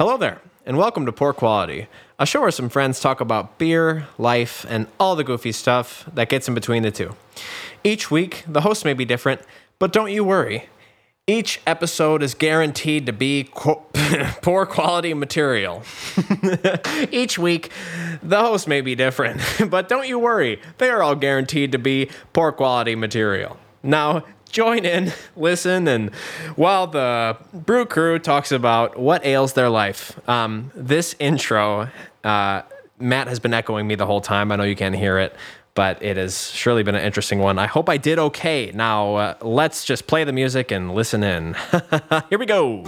[0.00, 1.88] Hello there, and welcome to Poor Quality,
[2.20, 6.28] a show where some friends talk about beer, life, and all the goofy stuff that
[6.28, 7.16] gets in between the two.
[7.82, 9.40] Each week, the host may be different,
[9.80, 10.68] but don't you worry.
[11.26, 13.82] Each episode is guaranteed to be qu-
[14.40, 15.82] poor quality material.
[17.10, 17.72] Each week,
[18.22, 20.60] the host may be different, but don't you worry.
[20.78, 23.56] They are all guaranteed to be poor quality material.
[23.82, 26.14] Now, join in, listen, and
[26.56, 31.88] while the brew crew talks about what ails their life, um, this intro,
[32.24, 32.62] uh,
[32.98, 34.50] Matt has been echoing me the whole time.
[34.50, 35.34] I know you can't hear it,
[35.74, 37.58] but it has surely been an interesting one.
[37.58, 38.72] I hope I did okay.
[38.74, 41.54] Now, uh, let's just play the music and listen in.
[42.30, 42.84] Here we go.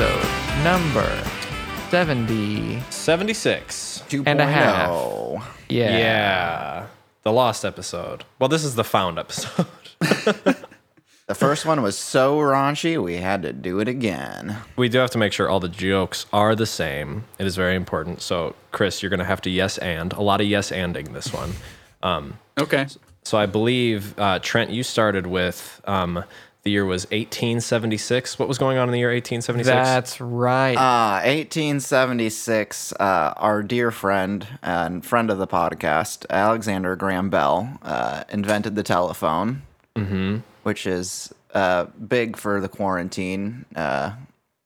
[0.00, 1.24] Episode number
[1.90, 4.02] 70 76.
[4.24, 4.88] and a half.
[4.88, 5.98] Oh, Yeah.
[5.98, 6.86] Yeah.
[7.22, 8.24] The lost episode.
[8.38, 9.66] Well, this is the found episode.
[10.00, 14.56] the first one was so raunchy, we had to do it again.
[14.76, 17.24] We do have to make sure all the jokes are the same.
[17.38, 18.22] It is very important.
[18.22, 21.30] So, Chris, you're going to have to yes and a lot of yes anding this
[21.30, 21.52] one.
[22.58, 22.86] Okay.
[23.24, 26.24] So, I believe uh, Trent, you started with um,
[26.62, 28.38] the year was 1876.
[28.38, 29.74] What was going on in the year 1876?
[29.74, 30.76] That's right.
[30.76, 38.24] Uh, 1876, uh, our dear friend and friend of the podcast, Alexander Graham Bell, uh,
[38.28, 39.62] invented the telephone,
[39.96, 40.38] Mm-hmm.
[40.62, 43.64] which is uh, big for the quarantine.
[43.74, 44.12] Uh,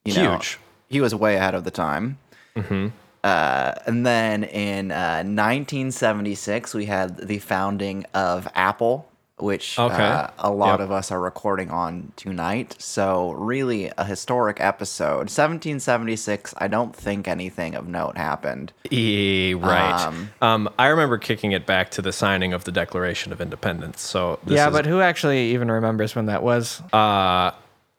[0.05, 0.59] you know, Huge.
[0.89, 2.19] he was way ahead of the time.
[2.57, 2.89] Mm-hmm.
[3.25, 9.95] Uh, and then in uh, 1976, we had the founding of Apple, which Okay.
[10.03, 10.81] uh, a lot Yep.
[10.81, 12.77] of us are recording on tonight.
[12.79, 15.29] So, really, a historic episode.
[15.29, 18.73] 1776, I don't think anything of note happened.
[18.93, 20.07] E, right.
[20.07, 24.01] Um, Um, I remember kicking it back to the signing of the Declaration of Independence.
[24.03, 26.81] So, this yeah, is, but who actually even remembers when that was?
[26.93, 27.51] Uh,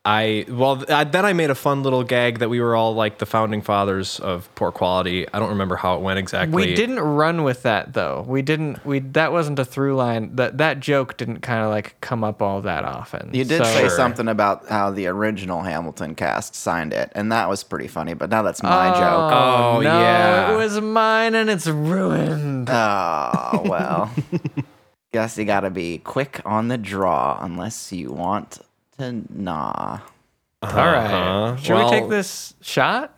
[0.05, 3.17] I well I, then I made a fun little gag that we were all like
[3.17, 5.27] the founding fathers of poor quality.
[5.33, 6.55] I don't remember how it went exactly.
[6.67, 8.23] we didn't run with that though.
[8.27, 8.85] We didn't.
[8.85, 10.35] We that wasn't a through line.
[10.35, 13.31] That that joke didn't kind of like come up all that often.
[13.33, 13.89] You did So- say Sure.
[13.89, 18.29] something about how the original Hamilton cast signed it, and that was pretty funny, but
[18.29, 19.31] now that's my oh, joke.
[19.33, 20.53] Oh, no, yeah.
[20.53, 22.69] it was mine and it's ruined.
[22.75, 24.11] Oh, well.
[25.13, 28.59] Guess you gotta be quick on the draw unless you want
[28.97, 29.99] to nah.
[30.61, 31.55] all right, Uh-huh.
[31.57, 33.11] should Well- we take this shot?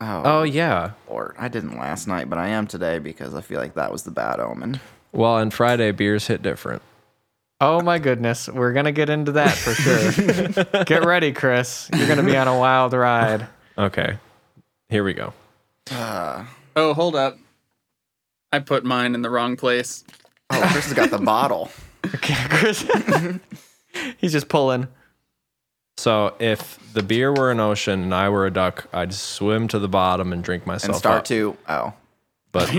[0.00, 0.92] Oh, Oh yeah.
[1.10, 1.34] Lord.
[1.38, 4.12] I didn't last night, but I am today because I feel like that was the
[4.12, 4.80] bad omen.
[5.12, 6.82] Well, on Friday beers hit different.
[7.60, 10.84] Oh my goodness, we're gonna get into that for sure.
[10.84, 11.90] get ready, Chris.
[11.96, 13.48] You're gonna be on a wild ride.
[13.76, 14.18] Okay,
[14.88, 15.32] here we go.
[15.90, 17.36] Oh, hold up.
[18.52, 20.04] I put mine in the wrong place.
[20.50, 21.70] Oh, Chris has got the bottle.
[22.14, 22.86] Okay, Chris.
[24.18, 24.86] He's just pulling.
[25.98, 29.80] So if the beer were an ocean and I were a duck, I'd swim to
[29.80, 31.24] the bottom and drink myself And start up.
[31.24, 31.56] to.
[31.68, 31.92] Oh.
[32.52, 32.72] But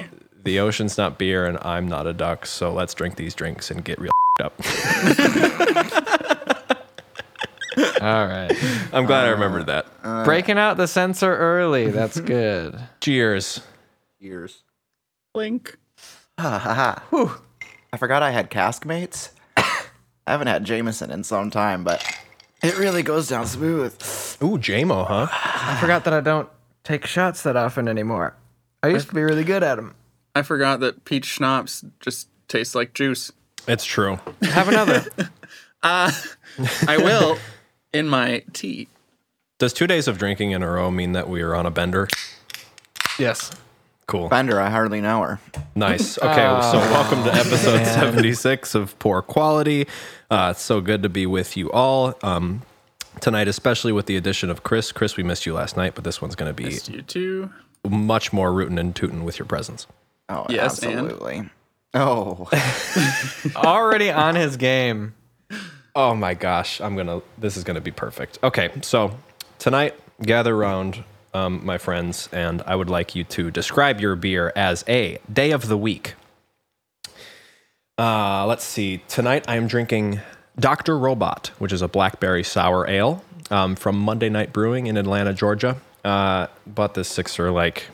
[0.45, 3.83] the ocean's not beer and I'm not a duck, so let's drink these drinks and
[3.83, 4.53] get real up.
[8.01, 8.51] All right.
[8.93, 9.85] I'm glad I remembered that.
[10.01, 11.91] Uh, Breaking out the sensor early.
[11.91, 12.79] That's good.
[13.01, 13.59] Cheers.
[14.21, 14.63] Years.
[15.33, 15.77] Blink.
[16.39, 17.03] Ha ha ha.
[17.09, 17.31] Whew.
[17.91, 19.31] I forgot I had Caskmates.
[19.57, 19.81] I
[20.25, 22.01] haven't had Jameson in some time, but
[22.63, 23.93] it really goes down smooth.
[24.43, 25.27] Ooh, JMO, huh?
[25.31, 26.49] I forgot that I don't
[26.83, 28.35] take shots that often anymore.
[28.81, 29.95] I used to be really good at them.
[30.35, 33.31] I forgot that peach schnapps just tastes like juice.
[33.67, 34.19] It's true.
[34.41, 35.05] Have another.
[35.81, 36.11] Uh,
[36.89, 37.37] I will
[37.93, 38.89] in my tea.
[39.59, 42.09] Does two days of drinking in a row mean that we are on a bender?
[43.17, 43.49] yes.
[44.09, 44.27] Cool.
[44.27, 45.39] Bender, I hardly know her.
[45.75, 46.17] Nice.
[46.17, 49.85] Okay, so welcome to episode 76 of Poor Quality.
[50.31, 52.63] Uh, it's so good to be with you all um,
[53.21, 54.91] tonight, especially with the addition of Chris.
[54.91, 57.51] Chris, we missed you last night, but this one's going to be Missed you too.
[57.87, 59.85] much more rootin' and tootin' with your presence.
[60.27, 60.93] Oh, Yes, and?
[60.99, 61.49] absolutely.
[61.93, 62.49] Oh,
[63.57, 65.13] Already on his game.
[65.95, 67.21] Oh my gosh, I'm gonna.
[67.37, 68.39] This is gonna be perfect.
[68.43, 69.15] Okay, so
[69.59, 69.93] tonight,
[70.23, 71.03] gather around,
[71.33, 75.51] um, my friends, and I would like you to describe your beer as a day
[75.51, 76.15] of the week.
[77.97, 79.01] Uh, let's see.
[79.07, 80.21] Tonight, I am drinking
[80.59, 80.97] Dr.
[80.97, 85.77] Robot, which is a blackberry sour ale um, from Monday Night Brewing in Atlanta, Georgia.
[86.05, 87.85] Uh, bought this sixer like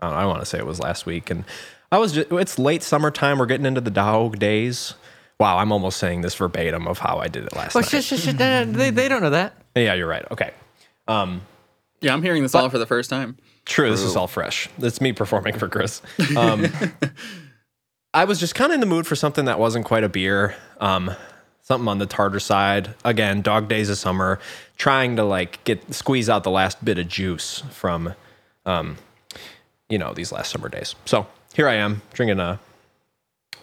[0.00, 1.44] I don't know, I want to say it was last week, and
[1.92, 3.38] I was just, it's late summertime.
[3.38, 4.94] We're getting into the dog days.
[5.40, 7.88] Wow, I'm almost saying this verbatim of how I did it last Oh, night.
[8.04, 8.38] shit.
[8.38, 9.54] no, no, They, they don't know that.
[9.74, 10.24] Yeah, you're right.
[10.30, 10.52] Okay.
[12.00, 13.36] Yeah, I'm hearing this all for the first time.
[13.64, 14.68] True, this is all fresh.
[14.78, 16.00] It's me performing for Chris.
[16.36, 16.66] Um,
[18.14, 20.56] I was just kind of in the mood for something that wasn't quite a beer.
[20.80, 21.14] Um,
[21.62, 22.94] something on the tartar side.
[23.04, 24.38] Again, dog days of summer,
[24.78, 28.14] trying to like get squeeze out the last bit of juice from,
[28.64, 28.96] um,
[29.90, 30.94] you know, these last summer days.
[31.04, 32.58] So here I am drinking a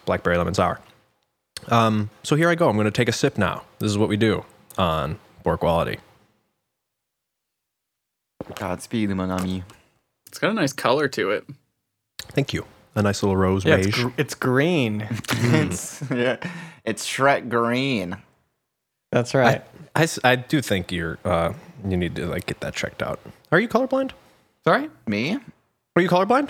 [0.05, 0.79] blackberry lemon sour.
[1.69, 2.69] Um, so here I go.
[2.69, 3.63] I'm going to take a sip now.
[3.79, 4.45] This is what we do
[4.77, 5.97] on Poor Quality.
[8.55, 9.63] Godspeed, mon ami.
[10.27, 11.45] It's got a nice color to it.
[12.31, 12.65] Thank you.
[12.95, 13.87] A nice little rose Yeah, beige.
[13.87, 15.07] it's, gr- it's green.
[15.31, 16.37] it's yeah,
[16.85, 18.17] it's Shrek Green.
[19.11, 19.63] That's right.
[19.95, 21.53] I I do think you're uh,
[21.87, 23.19] you need to like get that checked out.
[23.51, 24.11] Are you colorblind?
[24.63, 24.89] Sorry?
[25.07, 25.37] Me?
[25.95, 26.49] Are you colorblind?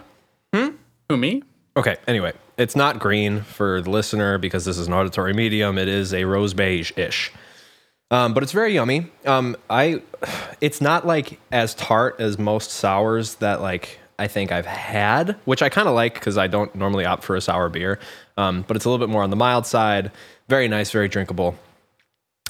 [0.54, 0.70] Hmm.
[1.10, 1.44] Who me?
[1.78, 1.98] Okay.
[2.08, 5.78] Anyway, it's not green for the listener because this is an auditory medium.
[5.78, 7.32] It is a rose beige ish,
[8.12, 9.08] um, but it's very yummy.
[9.26, 10.02] Um, I,
[10.62, 15.62] it's not like as tart as most sours that like I think I've had, which
[15.62, 18.00] I kind of like because I don't normally opt for a sour beer.
[18.38, 20.12] Um, but it's a little bit more on the mild side.
[20.48, 21.58] Very nice, very drinkable.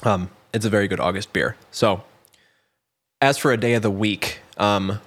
[0.02, 1.56] Um, it's a very good August beer.
[1.70, 2.04] So,
[3.20, 5.00] as for a day of the week, um,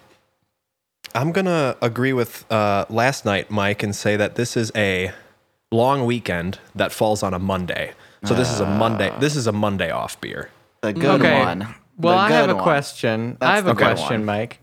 [1.15, 5.11] I'm gonna agree with uh, last night, Mike, and say that this is a
[5.71, 7.93] long weekend that falls on a Monday.
[8.25, 9.13] So this is a Monday.
[9.19, 10.49] This is a Monday off beer.
[10.81, 11.39] The good Okay.
[11.39, 11.75] one.
[11.97, 12.63] Well, The I have good a one.
[12.63, 13.37] question.
[13.41, 14.25] I That's have the a good question, one.
[14.25, 14.59] Mike.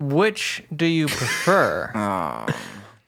[0.00, 1.90] Which do you prefer?
[1.94, 2.46] Oh,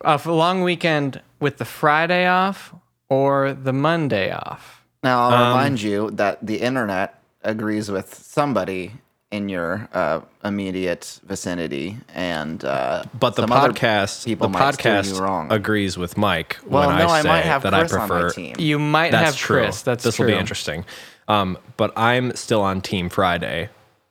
[0.05, 2.75] a long weekend with the Friday off
[3.09, 4.85] or the Monday off?
[5.03, 8.93] Now, I'll Um, remind you that the internet agrees with somebody
[9.33, 14.75] in your uh, immediate vicinity, and uh, But the some other podcast, the people might
[14.75, 15.51] steer you podcast wrong.
[15.53, 18.09] agrees with Mike Well, when no, I I say might have that Chris I on
[18.09, 18.27] prefer.
[18.29, 18.55] my team.
[18.59, 19.57] You might That's have true.
[19.63, 19.83] Chris.
[19.83, 20.27] That's this true.
[20.27, 20.85] will be interesting.
[21.29, 23.69] Um, but I'm still on Team Friday.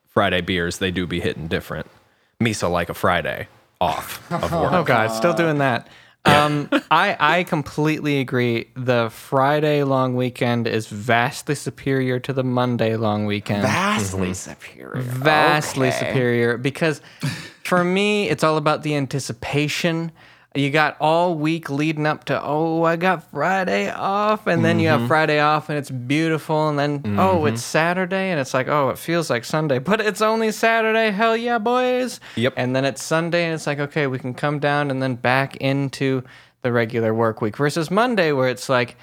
[0.10, 1.88] Friday beers, they do be hitting different.
[2.42, 3.48] Misa like a Friday
[3.80, 4.72] off of work.
[4.74, 5.88] Oh God, still doing that.
[6.26, 8.70] Um, I I completely agree.
[8.76, 13.62] The Friday long weekend is vastly superior to the Monday long weekend.
[13.64, 15.02] vastly superior.
[15.02, 16.00] vastly Okay.
[16.00, 17.02] superior because
[17.64, 20.12] for me it's all about the anticipation
[20.56, 24.88] you got all week leading up to oh i got friday off and then you
[24.90, 25.00] Mm-hmm.
[25.02, 28.90] have friday off and it's beautiful and then oh it's saturday and it's like oh
[28.90, 32.54] it feels like sunday but it's only saturday hell yeah boys Yep.
[32.58, 35.56] and then it's sunday and it's like okay we can come down and then back
[35.58, 36.24] into
[36.62, 38.98] the regular work week versus monday where it's like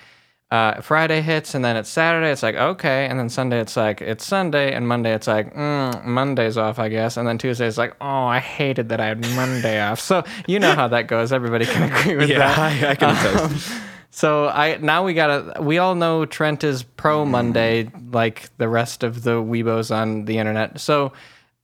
[0.52, 2.31] uh, Friday hits and then it's Saturday.
[2.31, 6.04] It's like okay, and then Sunday it's like it's Sunday, and Monday it's like mm,
[6.04, 9.20] Monday's off, I guess, and then Tuesday it's like oh, I hated that I had
[9.34, 9.99] Monday off.
[9.99, 11.32] So you know how that goes.
[11.32, 12.58] Everybody can agree with Yeah, that.
[12.58, 13.72] I, I can attest.
[14.10, 15.62] So I now we gotta.
[15.62, 20.37] We all know Trent is pro Monday, like the rest of the weebos on the
[20.37, 20.78] internet.
[20.81, 21.14] So,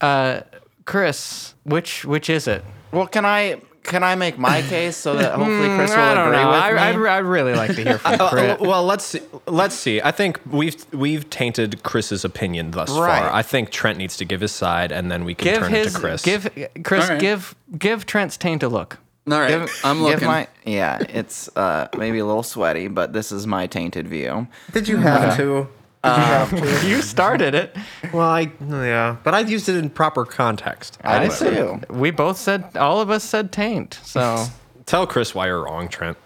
[0.01, 0.41] uh,
[0.85, 2.63] Chris, which which is it?
[2.91, 6.27] Well, can I can I make my case so that hopefully Chris will I don't
[6.27, 6.49] agree know.
[6.51, 6.77] with I, me?
[6.79, 8.59] I'd, I'd really like to hear from Uh, Chris.
[8.59, 9.21] well, let's see.
[9.47, 10.01] let's see.
[10.01, 13.19] I think we've we've tainted Chris's opinion thus Right.
[13.21, 13.31] far.
[13.33, 15.87] I think Trent needs to give his side, and then we can give turn his
[15.87, 16.21] it to Chris.
[16.21, 16.49] give
[16.83, 17.19] Chris All right.
[17.21, 18.97] give give Trent's taint a look.
[19.29, 20.27] All right, Give- I'm give looking.
[20.27, 20.97] my yeah.
[21.07, 24.47] It's uh, maybe a little sweaty, but this is my tainted view.
[24.73, 25.67] Did you have to?
[26.03, 26.47] Uh,
[26.85, 27.75] you started it.
[28.13, 30.97] Well, I yeah, but I used it in proper context.
[31.03, 31.49] I did see.
[31.49, 31.81] too.
[31.89, 33.99] We both said all of us said taint.
[34.03, 34.45] So
[34.89, 36.17] Tell Chris why you're wrong, Trent.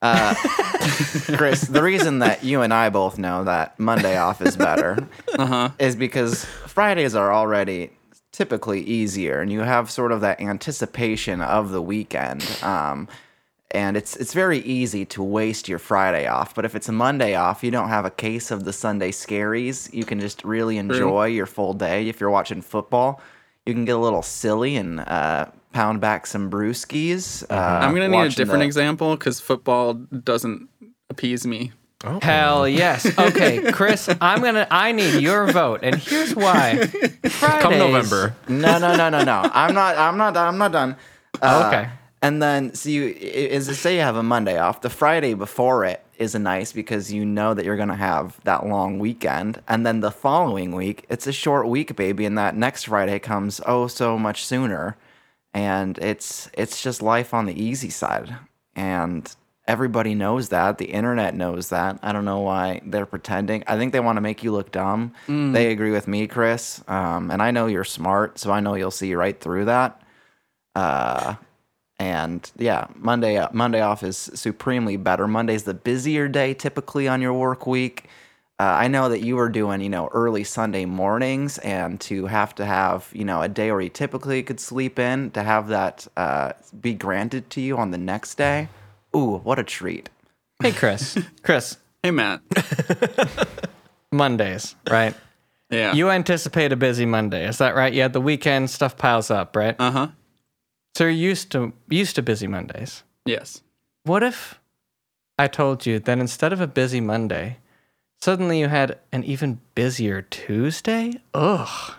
[0.00, 0.32] Uh,
[1.36, 5.70] Chris, the reason that you and I both know that Monday off is better uh-huh.
[5.80, 7.90] is because Fridays are already
[8.30, 12.44] typically easier, and you have sort of that anticipation of the weekend.
[12.62, 13.08] Um,
[13.72, 16.54] and it's it's very easy to waste your Friday off.
[16.54, 19.92] But if it's a Monday off, you don't have a case of the Sunday scaries.
[19.92, 22.08] You can just really enjoy your full day.
[22.08, 23.20] If you're watching football,
[23.66, 27.44] you can get a little silly and uh, pound back some brewskis.
[27.50, 30.68] Uh, I'm gonna need a different the- example because football doesn't
[31.10, 31.72] appease me.
[32.04, 32.18] Oh.
[32.20, 33.06] hell yes.
[33.16, 34.66] Okay, Chris, I'm gonna.
[34.72, 36.84] I need your vote, and here's why.
[36.88, 38.34] Fridays, Come November.
[38.48, 39.48] No, no, no, no, no.
[39.52, 39.96] I'm not.
[39.96, 40.36] I'm not.
[40.36, 40.96] I'm not done.
[41.40, 41.88] Uh, Okay.
[42.22, 44.80] And then, so you is to say you have a Monday off.
[44.80, 48.64] The Friday before it is a nice because you know that you're gonna have that
[48.64, 52.84] long weekend, and then the following week it's a short week, baby, and that next
[52.84, 54.96] Friday comes oh so much sooner,
[55.52, 58.36] and it's it's just life on the easy side,
[58.76, 59.34] and
[59.66, 60.78] everybody knows that.
[60.78, 61.98] The internet knows that.
[62.04, 63.64] I don't know why they're pretending.
[63.66, 65.12] I think they want to make you look dumb.
[65.54, 68.92] They agree with me, Chris, um, and I know you're smart, so I know you'll
[68.92, 70.00] see right through that.
[70.76, 71.34] Uh,
[72.02, 75.28] And yeah, Monday uh, Monday off is supremely better.
[75.28, 78.08] Monday's the busier day typically on your work week.
[78.58, 82.56] Uh, I know that you were doing, you know, early Sunday mornings, and to have
[82.56, 86.08] to have, you know, a day where you typically could sleep in, to have that
[86.16, 88.68] uh, be granted to you on the next day,
[89.14, 90.10] ooh, what a treat!
[90.60, 91.16] Hey, Chris.
[91.44, 92.40] Chris, Hey, Matt.
[94.12, 95.14] Mondays, right?
[95.70, 95.92] Yeah.
[95.94, 97.46] You anticipate a busy Monday.
[97.46, 97.92] Is that right?
[97.92, 99.76] You had the weekend, stuff piles up, right?
[99.78, 100.08] Uh huh.
[100.94, 103.02] So you're used to used to busy Mondays.
[103.24, 103.62] Yes.
[104.04, 104.60] What if
[105.38, 107.58] I told you that instead of a busy Monday,
[108.20, 111.20] suddenly you had an even busier Tuesday?
[111.34, 111.94] Ugh.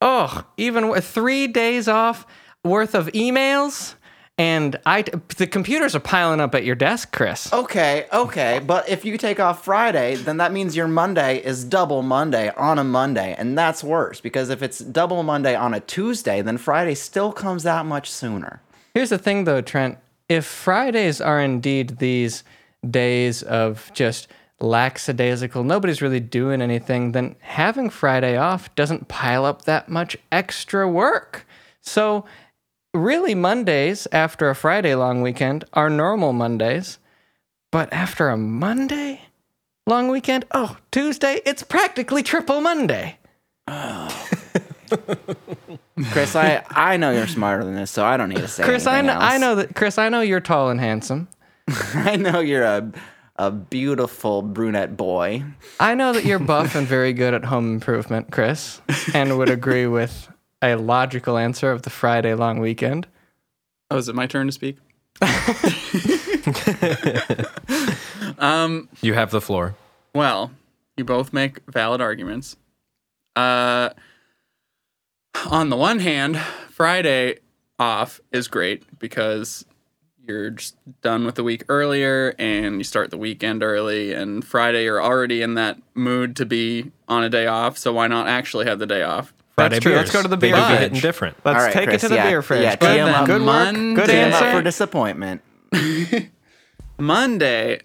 [0.00, 0.44] Ugh.
[0.56, 2.26] Even with three days off
[2.64, 3.94] worth of emails,
[4.38, 7.52] and I the computers are piling up at your desk, Chris.
[7.52, 12.02] Okay, okay, but if you take off Friday, then that means your Monday is double
[12.02, 16.42] Monday on a Monday, and that's worse because if it's double Monday on a Tuesday,
[16.42, 18.60] then Friday still comes that much sooner.
[18.94, 19.98] Here's the thing, though, Trent.
[20.28, 22.44] If Fridays are indeed these
[22.88, 24.28] days of just
[24.58, 30.88] lackadaisical, nobody's really doing anything, then having Friday off doesn't pile up that much extra
[30.88, 31.46] work.
[31.80, 32.24] So,
[32.96, 36.98] really, Mondays after a Friday long weekend are normal Mondays.
[37.70, 39.20] But after a Monday
[39.86, 43.18] long weekend, oh, Tuesday, it's practically triple Monday.
[43.68, 44.28] Oh.
[46.10, 48.86] Chris, I, I know you're smarter than this, so I don't need to say Chris,
[48.86, 51.28] I know, I know that Chris, I know you're tall and handsome.
[51.94, 52.92] I know you're a
[53.38, 55.44] a beautiful brunette boy.
[55.78, 58.80] I know that you're buff and very good at home improvement, Chris,
[59.12, 60.30] and would agree with
[60.62, 63.06] a logical answer of the Friday long weekend.
[63.90, 64.78] Oh, is it my turn to speak?
[68.38, 68.88] um.
[69.00, 69.76] You have the floor.
[70.14, 70.50] Well,
[70.96, 72.56] you both make valid arguments.
[73.34, 73.90] Uh,
[75.50, 76.38] on the one hand,
[76.70, 77.38] Friday
[77.78, 79.64] off is great because
[80.26, 84.12] you're just done with the week earlier and you start the weekend early.
[84.12, 87.78] And Friday, you're already in that mood to be on a day off.
[87.78, 89.32] So why not actually have the day off?
[89.56, 89.92] Friday true.
[89.92, 90.00] beers.
[90.00, 90.78] Let's go to the beer do be fridge.
[90.80, 91.36] hitting different.
[91.44, 92.62] Let's All right, take Chris, it to the yeah, beer fridge.
[92.62, 93.24] yeah, good tee 'em then.
[93.24, 93.46] good work.
[93.46, 93.94] Monday.
[93.94, 95.42] Good Stand up for disappointment.
[96.98, 97.80] Monday,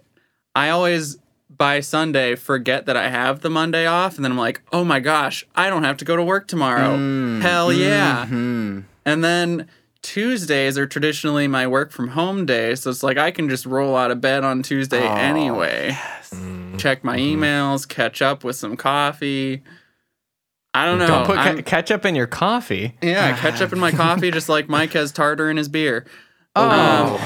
[0.53, 1.17] I always
[1.49, 4.99] by Sunday forget that I have the Monday off, and then I'm like, oh my
[4.99, 6.97] gosh, I don't have to go to work tomorrow.
[6.97, 7.41] Mm.
[7.41, 8.25] Hell yeah!
[8.25, 8.79] Mm-hmm.
[9.05, 9.67] And then
[10.01, 13.95] Tuesdays are traditionally my work from home day, so it's like I can just roll
[13.95, 15.97] out of bed on Tuesday oh, anyway.
[16.77, 17.43] Check my mm-hmm.
[17.43, 19.63] emails, catch up with some coffee.
[20.73, 21.07] I don't know.
[21.07, 22.95] Don't put I'm- ke- ketchup in your coffee.
[23.01, 23.41] yeah, ah.
[23.41, 26.05] ketchup in my coffee, just like Mike has tartar in his beer.
[26.55, 27.17] Oh,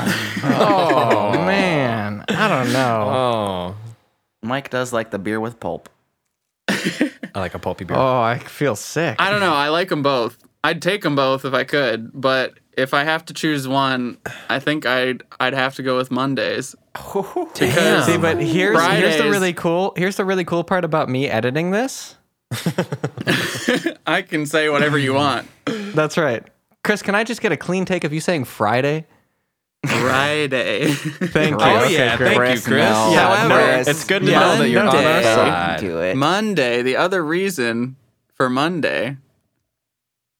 [0.43, 3.09] um, oh man, I don't know.
[3.09, 3.75] Oh,
[4.43, 5.89] Mike does like the beer with pulp.
[6.69, 7.97] I like a pulpy beer.
[7.97, 9.15] Oh, I feel sick.
[9.19, 9.53] I don't know.
[9.53, 10.37] I like them both.
[10.63, 14.17] I'd take them both if I could, but if I have to choose one,
[14.49, 16.75] I think I'd I'd have to go with Mondays.
[17.13, 21.27] Because See, but here's here's the really cool here's the really cool part about me
[21.27, 22.15] editing this.
[24.07, 25.47] I can say whatever you want.
[25.65, 26.43] That's right.
[26.83, 29.05] Chris, can I just get a clean take of you saying Friday?
[29.87, 30.91] Friday.
[30.93, 31.65] Thank you.
[31.65, 32.37] Oh, Okay, yeah, great.
[32.37, 32.77] thank you, Chris.
[32.85, 33.11] no.
[33.11, 35.23] Yeah, However, no, Chris, it's good to Yeah, know that you're on our Monday.
[35.23, 35.79] side.
[35.79, 36.15] Do it.
[36.15, 37.95] Monday, the other reason
[38.33, 39.17] for Monday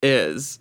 [0.02, 0.58] is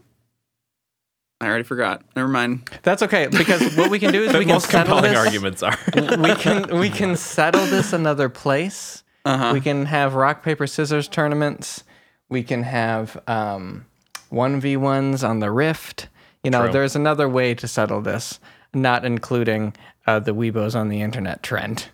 [1.41, 2.03] I already forgot.
[2.15, 2.69] Never mind.
[2.83, 5.25] That's okay because what we can do is The we can most settle compelling this.
[5.25, 5.77] arguments are.
[6.19, 9.03] we can we can settle this another place.
[9.25, 9.51] Uh-huh.
[9.53, 11.83] We can have rock paper scissors tournaments.
[12.29, 13.85] We can have um,
[14.29, 16.07] one v ones on the Rift.
[16.43, 16.71] You know, True.
[16.73, 18.39] there's another way to settle this,
[18.73, 19.73] not including
[20.05, 21.89] uh, the Weebos on the internet Trent.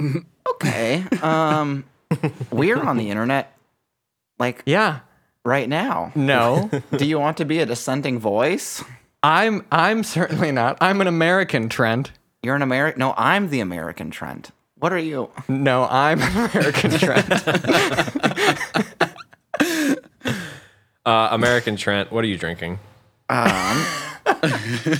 [0.46, 1.02] Okay.
[1.22, 1.84] Um,
[2.50, 3.56] we're on the internet,
[4.38, 5.00] like Yeah.
[5.42, 6.12] right now.
[6.14, 8.84] No, Do you want to be a dissenting voice?
[9.22, 10.76] I'm I'm certainly not.
[10.82, 12.12] I'm an American Trent.
[12.42, 12.98] You're an American.
[13.00, 14.50] No, I'm the American Trent.
[14.84, 15.30] What are you?
[15.48, 17.48] No, I'm American Trent.
[21.06, 22.78] Uh, American Trent, what are you drinking?
[23.30, 23.86] Um,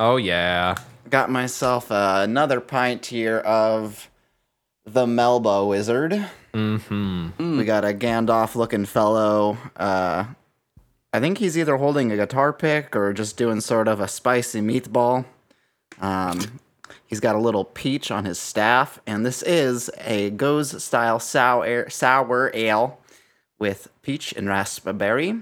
[0.00, 0.74] Oh yeah,
[1.08, 4.10] got myself uh, another pint here of
[4.84, 6.26] the Melba Wizard.
[6.54, 7.58] Mm-hmm.
[7.58, 9.58] We got a Gandalf-looking fellow.
[9.76, 10.24] Uh,
[11.12, 14.60] I think he's either holding a guitar pick or just doing sort of a spicy
[14.60, 15.24] meatball.
[16.00, 16.58] Um,
[17.08, 21.90] he's got a little peach on his staff, and this is a Gose style sour
[21.90, 23.00] sour ale
[23.58, 25.40] with peach and raspberry.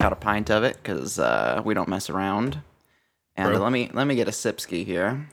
[0.00, 2.62] Got a pint of it because uh, we don't mess around.
[3.36, 3.58] And True.
[3.58, 5.28] let me let me get a sipski here,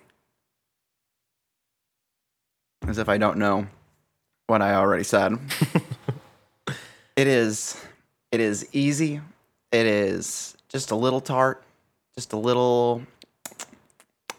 [2.88, 3.68] as if I don't know
[4.48, 5.38] what I already said.
[7.16, 7.80] it is
[8.32, 9.22] it is easy.
[9.72, 11.64] It is just a little tart,
[12.16, 13.02] just a little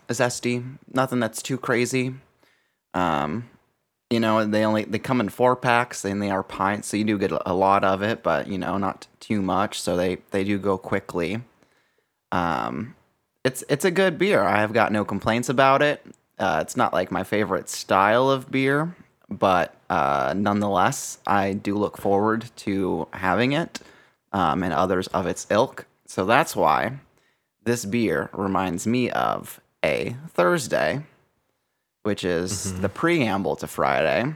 [0.09, 0.79] zesty.
[0.93, 2.15] Nothing that's too crazy.
[2.95, 3.49] Um,
[4.11, 7.05] you know, they only they come in four packs and they are pints, so you
[7.05, 9.81] do get a lot of it, but you know, not too much.
[9.81, 11.43] So they they do go quickly.
[12.31, 12.95] Um,
[13.45, 14.43] it's it's a good beer.
[14.43, 16.05] I have got no complaints about it.
[16.39, 18.95] Uh, it's not like my favorite style of beer,
[19.29, 23.81] but uh, nonetheless, I do look forward to having it
[24.33, 25.87] um, and others of its ilk.
[26.07, 26.99] So that's why
[27.65, 31.03] this beer reminds me of a Thursday,
[32.03, 34.35] which is the preamble to Friday,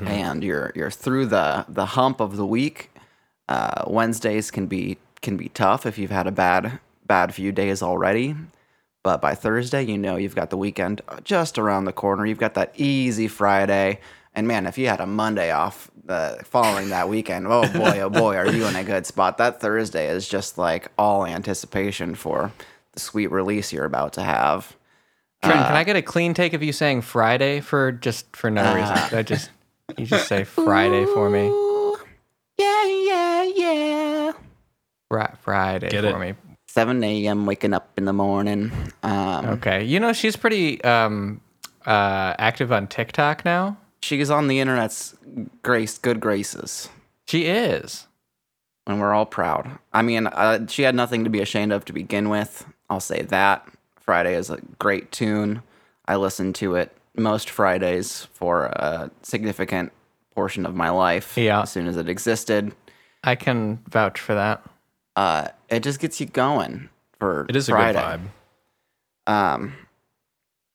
[0.00, 2.90] and you're you're through the the hump of the week.
[3.48, 7.82] Uh, Wednesdays can be can be tough if you've had a bad bad few days
[7.82, 8.34] already.
[9.02, 12.26] But by Thursday, you know you've got the weekend just around the corner.
[12.26, 14.00] You've got that easy Friday.
[14.34, 18.10] And man, if you had a Monday off uh, following that weekend, oh boy, oh
[18.10, 19.38] boy, are you in a good spot.
[19.38, 24.76] That Thursday is just like all anticipation for the sweet release you're about to have.
[25.42, 28.74] Trent, can I get a clean take of you saying Friday for just for no
[28.74, 28.96] reason?
[28.96, 29.50] Could I just
[29.96, 31.46] you just say Friday for me.
[32.58, 34.32] Yeah, yeah, yeah.
[35.10, 36.30] Fri- Friday Get for it.
[36.30, 36.34] me.
[36.68, 37.46] 7 a.m.
[37.46, 38.72] waking up in the morning.
[39.02, 39.84] Um, Okay.
[39.84, 41.40] You know she's pretty um
[41.86, 43.76] uh active on TikTok now.
[44.02, 45.14] She's on the internet's
[45.62, 46.88] grace, good graces.
[47.28, 48.06] She is.
[48.86, 49.78] and we're all proud.
[49.92, 52.64] I mean, uh, she had nothing to be ashamed of to begin with.
[52.90, 53.68] I'll say that.
[54.00, 55.62] Friday is a great tune.
[56.06, 59.92] I listen to it most Fridays for a significant
[60.34, 61.36] portion of my life.
[61.36, 61.62] Yeah.
[61.62, 62.74] As soon as it existed,
[63.24, 64.62] I can vouch for that.
[65.16, 66.88] uh, it just gets you going
[67.18, 67.98] for It is a Friday.
[67.98, 68.20] good
[69.26, 69.32] vibe.
[69.32, 69.72] Um,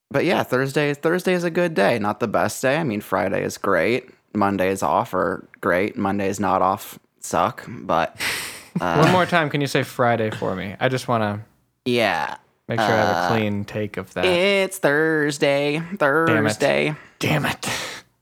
[0.10, 1.98] but yeah, Thursday Thursday is a good day.
[2.00, 2.77] Not the best day.
[2.77, 4.10] I mean, Friday is great.
[4.34, 5.96] Monday is off or great.
[5.98, 7.63] Monday is not off suck.
[7.70, 8.20] But
[8.80, 10.75] One more time, can you say Friday for me?
[10.80, 11.39] I just want to
[11.85, 12.35] yeah,
[12.67, 14.25] make sure I have Uh, a clean take of that.
[14.25, 15.81] It's Thursday.
[15.97, 16.95] Thursday.
[17.19, 17.67] Damn it.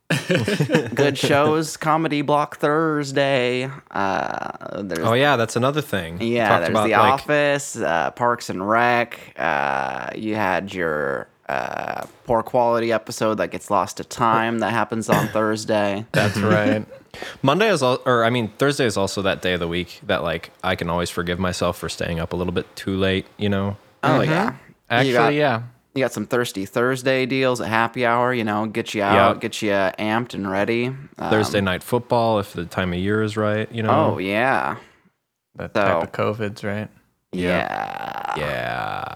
[0.96, 1.78] Good shows.
[1.78, 3.70] Comedy Block Thursday.
[3.92, 6.20] Uh, there's Oh yeah, that's another thing.
[6.22, 6.50] yeah.
[6.50, 7.76] Talked there's about, The like, Office.
[7.76, 9.20] Uh, Parks and Rec.
[9.38, 15.10] Uh, you had your uh, poor quality episode that gets lost to time that happens
[15.10, 16.06] on Thursday.
[16.12, 16.86] That's right.
[17.42, 20.24] Monday is, all, or I mean, Thursday is also that day of the week that
[20.24, 23.26] like I can always forgive myself for staying up a little bit too late.
[23.38, 23.78] You know.
[24.04, 24.56] Oh yeah.
[24.90, 25.62] Actually, you got, yeah.
[25.96, 28.34] You got some thirsty Thursday deals at happy hour.
[28.34, 29.42] You know, get you out, Yep.
[29.42, 30.88] get you amped and ready.
[30.88, 33.70] Um, Thursday night football, if the time of year is right.
[33.72, 34.14] You know.
[34.14, 34.78] Oh yeah.
[35.56, 36.88] That So- type of COVID's right.
[37.32, 38.34] Yeah.
[38.38, 39.14] Yeah.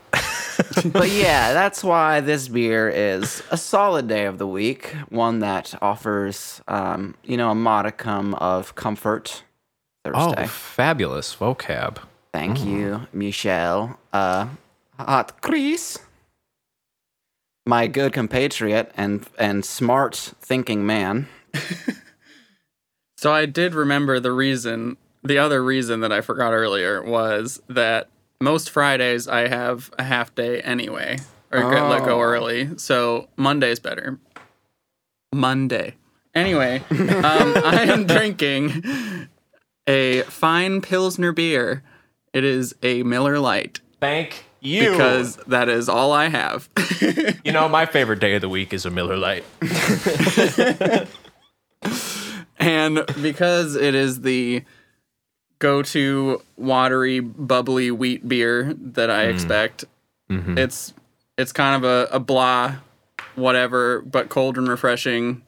[0.91, 5.75] but yeah, that's why this beer is a solid day of the week, one that
[5.81, 9.43] offers, um, you know, a modicum of comfort.
[10.03, 10.43] Thursday.
[10.43, 11.97] Oh, fabulous vocab.
[12.33, 13.97] Thank you, Michelle.
[14.11, 14.47] Uh,
[14.99, 15.97] hot Chris,
[17.65, 21.27] my good compatriot and and smart thinking man.
[23.23, 28.09] So I did remember the reason, the other reason that I forgot earlier was that
[28.43, 31.17] most Fridays I have a half day anyway,
[31.51, 32.21] or get let go Oh.
[32.21, 32.77] early.
[32.77, 34.19] So Monday's better.
[35.33, 35.95] Monday.
[36.35, 36.89] Anyway, um,
[37.63, 38.83] I am drinking
[39.87, 41.83] a fine Pilsner beer.
[42.33, 44.91] It is a Miller Lite Thank you.
[44.91, 46.69] because that is all I have.
[47.45, 49.45] you know my favorite day of the week is a Miller Lite.
[52.57, 54.63] and because it is the
[55.63, 59.31] go-to watery bubbly wheat beer that i hmm.
[59.31, 59.85] expect.
[60.29, 60.57] Mm-hmm.
[60.57, 60.93] It's
[61.37, 62.75] it's kind of a, a blah
[63.35, 65.41] whatever but cold and refreshing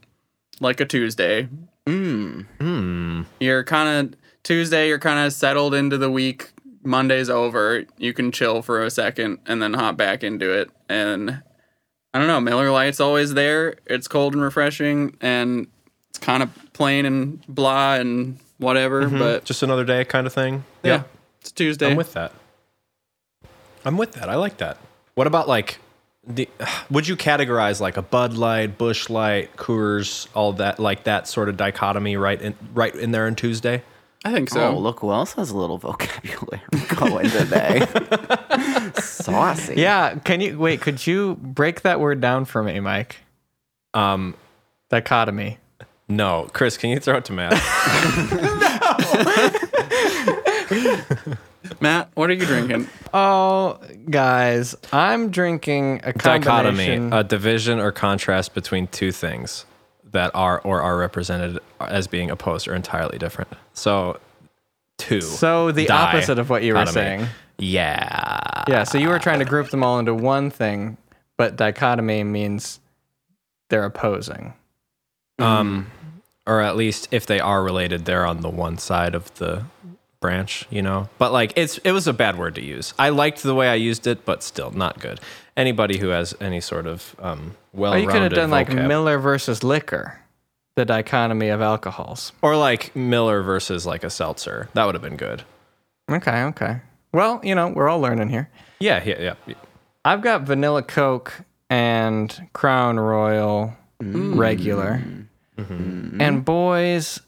[0.61, 1.49] like a tuesday.
[1.85, 3.25] Mmm.
[3.41, 6.53] you're kind of tuesday you're kind of settled into the week.
[6.81, 7.83] Monday's over.
[7.97, 10.71] You can chill for a second and then hop back into it.
[10.87, 11.41] And
[12.13, 13.75] i don't know miller Lite's always there.
[13.85, 15.67] It's cold and refreshing and
[16.09, 20.63] it's kind of plain and blah and whatever but Just another day kind of thing.
[20.83, 21.03] yeah,
[21.41, 22.31] it's tuesday I'm with that.
[23.83, 24.29] I'm with that.
[24.29, 24.77] I like that.
[25.15, 25.79] What about like
[26.27, 26.49] the
[26.89, 31.49] would you categorize like a Bud Light, Busch Light, Coors, all that like that sort
[31.49, 33.83] of dichotomy right in right in there on Tuesday?
[34.23, 36.59] i think so Oh, look who else has a little vocabulary
[36.95, 37.85] going today.
[38.95, 39.75] Saucy.
[39.77, 40.15] Yeah.
[40.23, 40.81] Can you wait?
[40.81, 43.17] Could you break that word down for me, Mike?
[43.93, 44.33] Um
[44.89, 45.57] Dichotomy.
[46.07, 47.53] No, Chris, can you throw it to Matt?
[51.81, 56.43] matt what are you drinking Oh, guys, I'm drinking a dichotomy,
[56.85, 57.13] combination.
[57.13, 59.65] a division or contrast between two things
[60.11, 63.49] that are or are represented as being opposed or entirely different.
[63.73, 64.19] So
[64.97, 65.21] two.
[65.21, 66.93] so the die opposite of what you were economy.
[67.23, 67.27] saying.
[67.57, 68.63] Yeah.
[68.67, 70.97] Yeah, so you were trying to group them all into one thing,
[71.37, 72.81] but dichotomy means
[73.69, 74.53] they're opposing.
[75.39, 75.91] Um,
[76.47, 79.65] or at least if they are related, they're on the one side of the
[80.21, 81.09] branch, you know.
[81.17, 82.93] But like, it's it was a bad word to use.
[82.97, 85.19] I liked the way I used it, but still not good.
[85.57, 89.63] Anybody who has any sort of um, well-rounded you could have done like Miller versus
[89.63, 90.19] liquor,
[90.75, 92.31] the dichotomy of alcohols.
[92.41, 94.69] or like Miller versus like a seltzer.
[94.73, 95.43] That would have been good.
[96.09, 96.81] Okay, okay.
[97.13, 98.49] Well, you know, we're all learning here.
[98.79, 99.55] Yeah, yeah, yeah.
[100.03, 104.37] I've got vanilla Coke and Crown Royal Mm.
[104.37, 105.01] regular.
[105.57, 106.19] Mm-hmm.
[106.21, 107.21] And boys,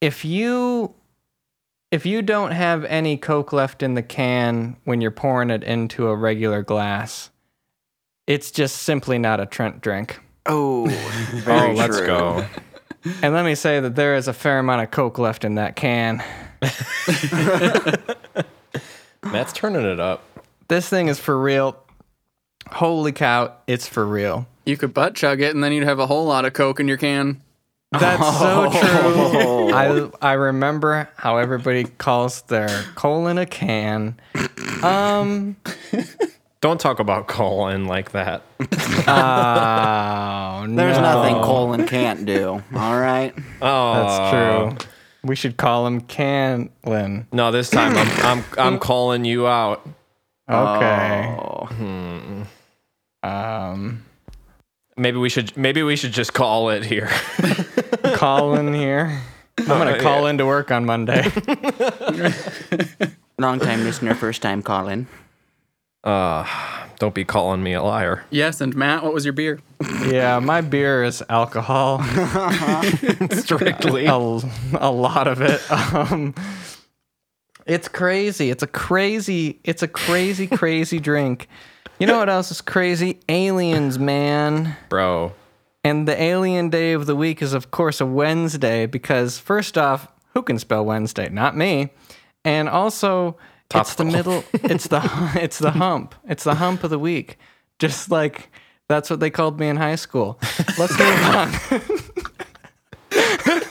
[0.00, 0.94] if you
[1.90, 6.06] if you don't have any Coke left in the can when you're pouring it into
[6.08, 7.30] a regular glass,
[8.26, 10.20] it's just simply not a Trent drink.
[10.46, 10.84] Oh,
[11.46, 12.06] Oh, let's true.
[12.06, 12.46] go.
[13.22, 15.74] And let me say that there is a fair amount of Coke left in that
[15.74, 16.22] can.
[19.22, 20.22] Matt's turning it up.
[20.68, 21.82] This thing is for real.
[22.70, 24.46] Holy cow, it's for real.
[24.66, 26.88] You could butt chug it, and then you'd have a whole lot of Coke in
[26.88, 27.40] your can.
[27.92, 29.72] That's so true.
[29.72, 34.20] I I remember how everybody calls their colon a can.
[34.82, 35.56] Um.
[36.60, 38.42] Don't talk about colon like that.
[38.60, 38.66] Oh
[40.68, 41.02] There's no.
[41.02, 42.62] nothing Colin can't do.
[42.74, 43.32] All right.
[43.62, 44.76] Oh, That's true.
[45.24, 47.24] We should call him Canlin.
[47.32, 49.88] No, this time I'm I'm I'm calling you out.
[50.50, 51.34] Okay.
[51.38, 51.66] Oh.
[53.22, 54.04] Um.
[54.96, 57.08] Maybe we should maybe we should just call it here.
[58.14, 59.20] call in here.
[59.58, 61.22] I'm gonna call in to work on Monday.
[63.38, 65.06] Long time listener, first time calling.
[66.04, 66.46] Uh,
[66.98, 68.24] don't be calling me a liar.
[68.30, 69.60] Yes, and Matt, what was your beer?
[70.06, 72.02] yeah, my beer is alcohol.
[73.32, 74.06] Strictly.
[74.06, 75.60] a, a lot of it.
[75.70, 76.34] Um,
[77.66, 78.50] it's crazy.
[78.50, 79.60] It's a crazy.
[79.64, 81.48] It's a crazy, crazy drink.
[82.00, 83.20] You know what else is crazy?
[83.28, 84.74] Aliens, man.
[84.88, 85.32] Bro.
[85.84, 90.08] And the alien day of the week is, of course, a Wednesday because, first off,
[90.32, 91.28] who can spell Wednesday?
[91.28, 91.90] Not me.
[92.42, 93.36] And also,
[93.74, 94.06] it's the Topical.
[94.06, 94.44] middle.
[94.70, 95.00] It's the
[95.34, 96.14] it's the hump.
[96.26, 97.38] It's the hump of the week.
[97.78, 98.50] Just like
[98.88, 100.38] that's what they called me in high school.
[100.78, 101.52] Let's move on.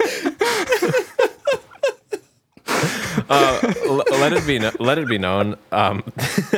[3.29, 5.55] L- let it be kno- let it be known.
[5.71, 6.03] Um,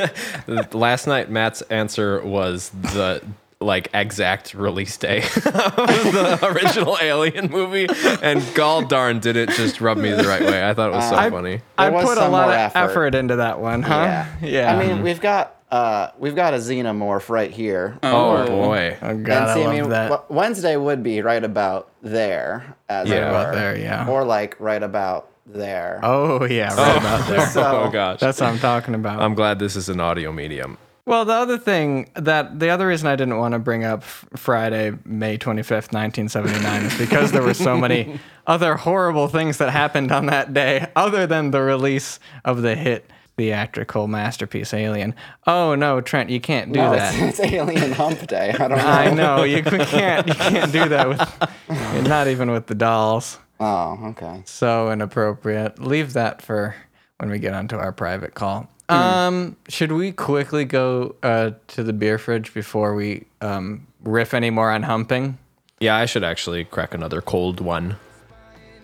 [0.72, 3.22] last night Matt's answer was the
[3.60, 7.86] like exact release day of the original Alien movie,
[8.22, 10.68] and gall darn did it just rub me the right way.
[10.68, 11.60] I thought it was so I- funny.
[11.78, 12.78] I There was put a lot of effort.
[12.78, 13.14] effort.
[13.14, 13.94] into that one, huh?
[13.94, 14.26] Yeah.
[14.42, 14.74] Yeah.
[14.76, 17.98] I mean, we've got uh, we've got a xenomorph right here.
[18.02, 18.96] Oh boy.
[19.00, 20.30] oh And god, see, I love mean, that.
[20.30, 23.14] Wednesday would be right about there, as Yeah.
[23.14, 23.28] it were.
[23.28, 24.08] about there, yeah.
[24.08, 26.00] Or like right about there.
[26.02, 26.98] oh yeah, right oh.
[26.98, 27.46] about there.
[27.50, 28.20] So- oh gosh.
[28.20, 29.20] That's what I'm talking about.
[29.20, 30.78] I'm glad this is an audio medium.
[31.04, 34.24] well, the other thing that the other reason I didn't want to bring up f-
[34.36, 40.12] Friday, May 25th, 1979 is because there were so many other horrible things that happened
[40.12, 45.14] on that day other than the release of the hit theatrical masterpiece Alien.
[45.46, 47.14] Oh no, Trent, you can't do no, that.
[47.14, 48.50] it's, it's Alien Hump Day.
[48.52, 48.84] I don't know.
[48.86, 53.38] I know you can't you can't do that with not even with the dolls.
[53.62, 54.42] Oh, okay.
[54.44, 55.78] So inappropriate.
[55.78, 56.74] Leave that for
[57.18, 58.68] when we get onto our private call.
[58.88, 64.50] Um, should we quickly go uh, to the beer fridge before we um, riff any
[64.50, 65.38] more on humping?
[65.78, 67.96] Yeah, I should actually crack another cold one.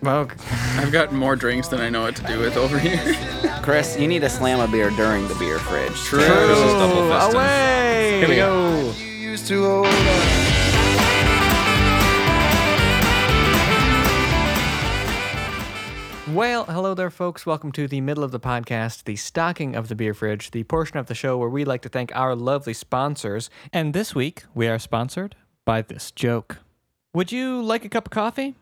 [0.01, 0.31] Well,
[0.77, 2.97] I've got more drinks than I know what to do with over here.
[3.61, 5.93] Chris, you need to slam a beer during the beer fridge.
[5.95, 6.21] True.
[6.21, 8.19] This is double away!
[8.19, 8.93] Here we go.
[16.39, 17.45] Well, hello there, folks.
[17.45, 20.97] Welcome to the middle of the podcast, the stocking of the beer fridge, the portion
[20.97, 23.49] of the show where we like to thank our lovely sponsors.
[23.73, 26.59] And this week, we are sponsored by this joke.
[27.13, 28.55] Would you like a cup of coffee?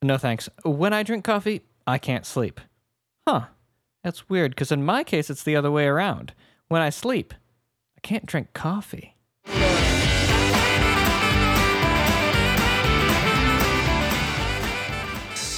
[0.00, 0.48] No, thanks.
[0.62, 2.60] When I drink coffee, I can't sleep.
[3.26, 3.46] Huh.
[4.04, 6.34] That's weird, because in my case, it's the other way around.
[6.68, 7.34] When I sleep,
[7.98, 9.13] I can't drink coffee.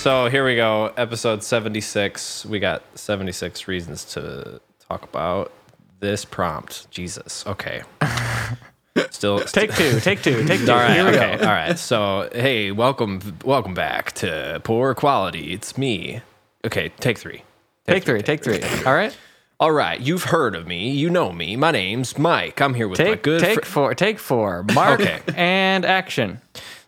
[0.07, 2.47] So here we go, episode 76.
[2.47, 5.51] We got 76 reasons to talk about
[5.99, 6.88] this prompt.
[6.92, 7.45] Jesus.
[7.45, 7.83] Okay.
[9.11, 10.71] Still Take two, take two, take two.
[10.71, 11.49] All right, Here we okay, go.
[11.49, 11.77] all right.
[11.77, 15.53] So, hey, welcome, welcome back to Poor Quality.
[15.53, 16.21] It's me.
[16.64, 17.42] Okay, take three.
[17.88, 18.62] Take three, take three.
[18.87, 19.12] All right?
[19.59, 20.88] All right, you've heard of me.
[20.88, 21.57] You know me.
[21.57, 22.61] My name's Mike.
[22.61, 24.62] I'm here with my Take, good take fri- four, take four.
[24.73, 25.19] Mark Okay.
[25.35, 26.40] and action.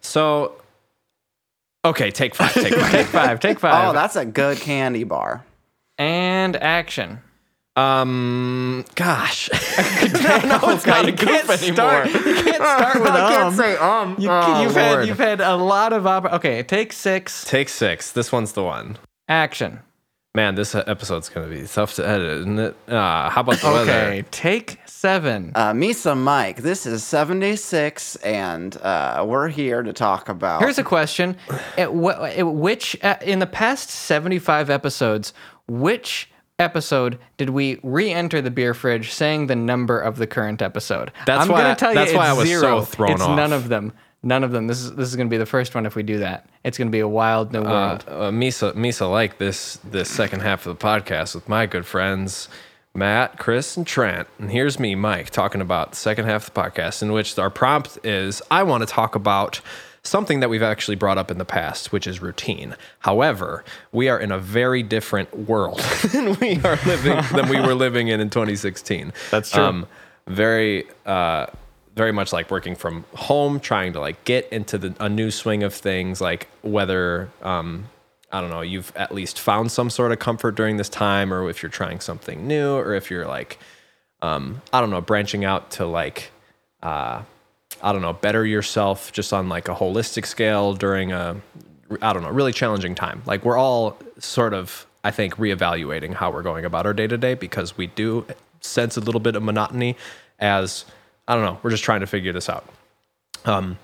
[0.02, 0.52] So,
[1.84, 2.52] okay, take five.
[2.54, 2.90] Take five.
[2.92, 3.88] Take five, take five.
[3.88, 5.44] Oh, that's a good candy bar.
[5.98, 7.20] and action.
[7.76, 9.58] Um, gosh, no,
[10.70, 11.74] it's not a you can't goof anymore.
[11.74, 12.06] start.
[12.08, 13.54] You can't start with um.
[13.54, 14.16] say um.
[14.18, 16.64] You, oh, you've had you've had a lot of opp- okay.
[16.64, 17.44] Take six.
[17.44, 18.10] Take six.
[18.10, 18.98] This one's the one.
[19.28, 19.78] Action.
[20.34, 22.76] Man, this episode's gonna be tough to edit, isn't it?
[22.86, 23.90] Uh, how about the weather?
[23.90, 24.24] Okay.
[24.30, 25.52] Take seven.
[25.54, 30.60] Uh, Misa Mike, this is 76, and uh, we're here to talk about.
[30.60, 31.36] Here's a question:
[31.78, 35.32] at, wh- at which uh, in the past seventy-five episodes,
[35.66, 41.12] which episode did we re-enter the beer fridge saying the number of the current episode?
[41.26, 42.80] That's I'm why- gonna tell that's you why it's I was so zero.
[42.82, 43.36] thrown it's off.
[43.36, 43.92] none of them.
[44.24, 44.66] None of them.
[44.66, 46.46] This is this is gonna be the first one if we do that.
[46.64, 48.04] It's gonna be a wild new Uh, world.
[48.08, 52.48] uh, Misa, Misa, like this this second half of the podcast with my good friends
[52.94, 54.26] Matt, Chris, and Trent.
[54.40, 57.50] And here's me, Mike, talking about the second half of the podcast, in which our
[57.50, 59.60] prompt is I want to talk about
[60.08, 62.74] something that we've actually brought up in the past, which is routine.
[63.00, 65.78] However, we are in a very different world
[66.12, 69.12] than we are living than we were living in in 2016.
[69.30, 69.62] That's true.
[69.62, 69.86] Um,
[70.26, 71.46] very uh,
[71.94, 75.62] very much like working from home, trying to like get into the a new swing
[75.62, 77.86] of things, like whether um,
[78.30, 81.48] I don't know, you've at least found some sort of comfort during this time, or
[81.48, 83.58] if you're trying something new, or if you're like,
[84.20, 86.30] um, I don't know, branching out to like,
[86.82, 87.22] uh,
[87.82, 91.40] I don't know, better yourself just on like a holistic scale during a,
[92.02, 93.22] I don't know, really challenging time.
[93.26, 97.16] Like we're all sort of, I think, reevaluating how we're going about our day to
[97.16, 98.26] day because we do
[98.60, 99.96] sense a little bit of monotony
[100.38, 100.84] as,
[101.26, 102.68] I don't know, we're just trying to figure this out.
[103.44, 103.78] Um,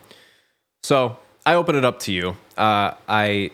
[0.83, 2.37] so I open it up to you.
[2.57, 3.51] Uh, I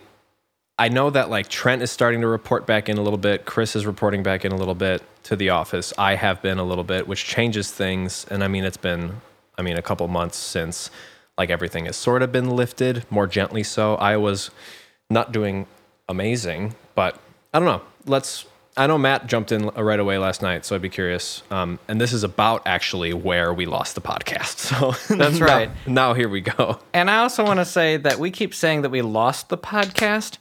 [0.79, 3.45] I know that like Trent is starting to report back in a little bit.
[3.45, 5.93] Chris is reporting back in a little bit to the office.
[5.99, 8.25] I have been a little bit, which changes things.
[8.31, 9.21] And I mean, it's been,
[9.61, 10.91] I mean, a couple months since
[11.39, 13.63] like everything has sort of been lifted more gently.
[13.63, 14.51] So I was
[15.11, 15.67] not doing
[16.09, 17.17] amazing, but
[17.53, 17.83] I don't know.
[18.07, 18.47] Let's.
[18.77, 21.43] I know Matt jumped in right away last night, so I'd be curious.
[21.51, 24.57] Um, and this is about actually where we lost the podcast.
[24.71, 25.71] So That's now- right.
[25.87, 26.79] Now here we go.
[26.95, 30.39] And I also want to say that we keep saying that we lost the podcast.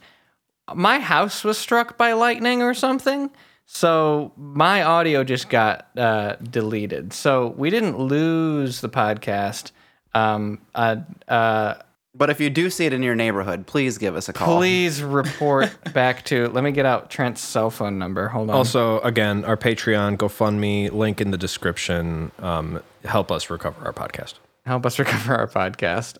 [0.72, 3.30] My house was struck by lightning or something.
[3.72, 7.12] So my audio just got uh, deleted.
[7.12, 9.70] So we didn't lose the podcast.
[10.12, 10.96] Um, uh,
[11.28, 11.74] uh,
[12.12, 14.56] But if you do see it in your neighborhood, please give us a call.
[14.58, 16.48] please report back to.
[16.48, 18.26] Let me get out Trent's cell phone number.
[18.28, 18.56] Hold on.
[18.56, 22.32] Also, again, our Patreon, GoFundMe, link in the description.
[22.40, 24.34] Um, help us recover our podcast.
[24.66, 26.18] help us recover our podcast.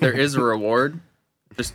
[0.00, 0.98] There is a reward.
[1.56, 1.74] Just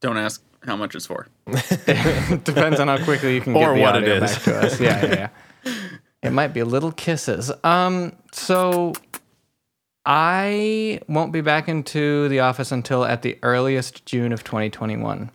[0.00, 1.28] don't ask how much it's for.
[1.46, 4.32] Depends on how quickly you can Or get the what it audio is.
[4.34, 4.80] back to us.
[4.80, 5.30] Yeah, yeah,
[5.64, 5.72] yeah.
[6.22, 7.52] It might be little kisses.
[7.62, 8.94] Um, so
[10.04, 15.30] I won't be back into the office until at the earliest June of 2021.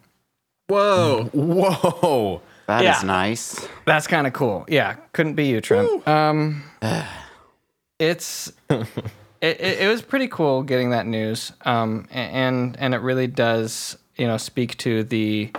[0.68, 1.30] Whoa.
[1.34, 2.42] Whoa.
[2.68, 3.02] That is Yeah.
[3.04, 3.68] nice.
[3.86, 4.66] That's kind of cool.
[4.68, 6.06] Yeah, couldn't be you, Trent.
[6.08, 6.64] Um,
[8.00, 8.88] it's it,
[9.42, 11.52] it, it was pretty cool getting that news.
[11.66, 15.52] Um, and and it really does you know speak to the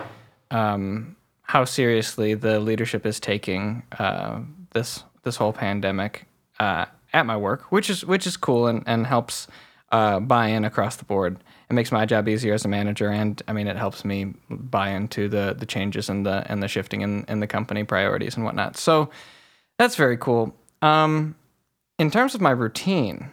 [0.50, 4.40] um how seriously the leadership is taking uh
[4.72, 6.26] this this whole pandemic
[6.60, 9.46] uh at my work, which is which is cool and and helps
[9.90, 11.38] uh buy in across the board.
[11.68, 14.90] It makes my job easier as a manager, and I mean, it helps me buy
[14.90, 18.44] into the the changes and the and the shifting in in the company priorities and
[18.44, 18.76] whatnot.
[18.76, 19.10] So
[19.78, 20.54] that's very cool.
[20.82, 21.34] Um,
[21.98, 23.30] in terms of my routine,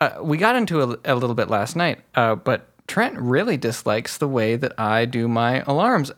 [0.00, 4.18] uh, we got into a, a little bit last night, uh, but Trent really dislikes
[4.18, 6.12] the way that I do my alarms.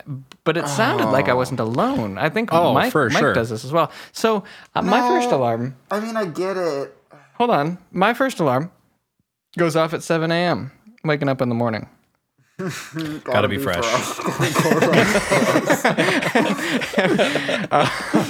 [0.44, 2.18] But it sounded like I wasn't alone.
[2.18, 3.32] I think Oh, Mike, for Mike sure.
[3.34, 3.92] does this as well.
[4.12, 4.42] So
[4.74, 5.76] uh, my first alarm.
[5.90, 6.92] I mean, I get it.
[7.34, 7.78] Hold on.
[7.92, 8.72] My first alarm
[9.56, 10.72] goes off at 7 a.m.
[11.04, 11.88] Waking up in the morning.
[13.24, 13.84] Gotta be fresh.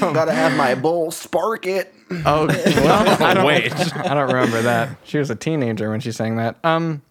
[0.00, 1.92] Gotta have my bowl spark it.
[2.24, 3.72] Oh, well, I don't, Wait.
[3.96, 4.96] I don't remember that.
[5.04, 6.56] She was a teenager when she sang that.
[6.64, 7.02] Um,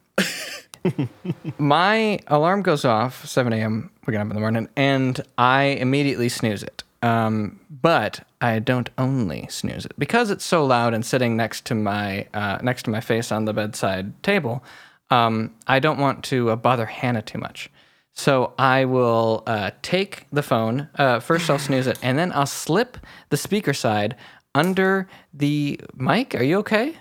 [1.57, 3.91] my alarm goes off 7 a.m.
[4.05, 6.83] waking up in the morning, and I immediately snooze it.
[7.01, 11.75] Um, but I don't only snooze it because it's so loud and sitting next to
[11.75, 14.63] my uh, next to my face on the bedside table.
[15.11, 17.69] Um, I don't want to uh, bother Hannah too much.
[18.13, 20.89] So I will uh, take the phone.
[20.95, 22.97] Uh, first, I'll snooze it, and then I'll slip
[23.29, 24.15] the speaker side
[24.55, 26.33] under the mic.
[26.33, 26.95] Are you okay?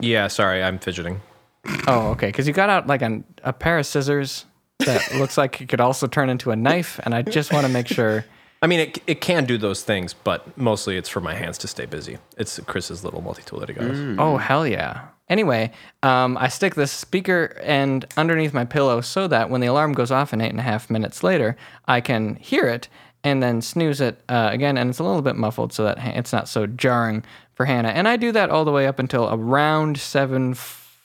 [0.00, 1.22] Yeah, sorry, I'm fidgeting.
[1.86, 2.26] Oh, okay.
[2.28, 4.44] Because you got out like an, a pair of scissors
[4.80, 7.72] that looks like it could also turn into a knife, and I just want to
[7.72, 8.24] make sure.
[8.62, 11.68] I mean, it, it can do those things, but mostly it's for my hands to
[11.68, 12.18] stay busy.
[12.38, 13.90] It's Chris's little multi-tool that he got.
[13.90, 14.16] us.
[14.18, 15.08] Oh hell yeah!
[15.28, 15.70] Anyway,
[16.02, 20.10] um, I stick this speaker end underneath my pillow so that when the alarm goes
[20.10, 22.88] off in eight and a half minutes later, I can hear it
[23.22, 26.32] and then snooze it uh, again, and it's a little bit muffled so that it's
[26.32, 27.24] not so jarring
[27.54, 27.88] for Hannah.
[27.88, 29.98] And I do that all the way up until around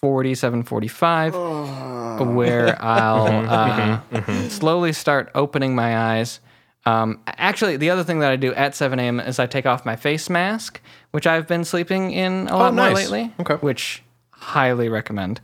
[0.01, 6.39] 740, 745, where I'll uh, slowly start opening my eyes.
[6.85, 9.19] Um, actually, the other thing that I do at 7 a.m.
[9.19, 10.79] is I take off my face mask,
[11.11, 12.95] which I've been sleeping in a lot more nice.
[12.95, 13.33] lately.
[13.41, 13.55] Okay.
[13.55, 15.41] Which highly recommend.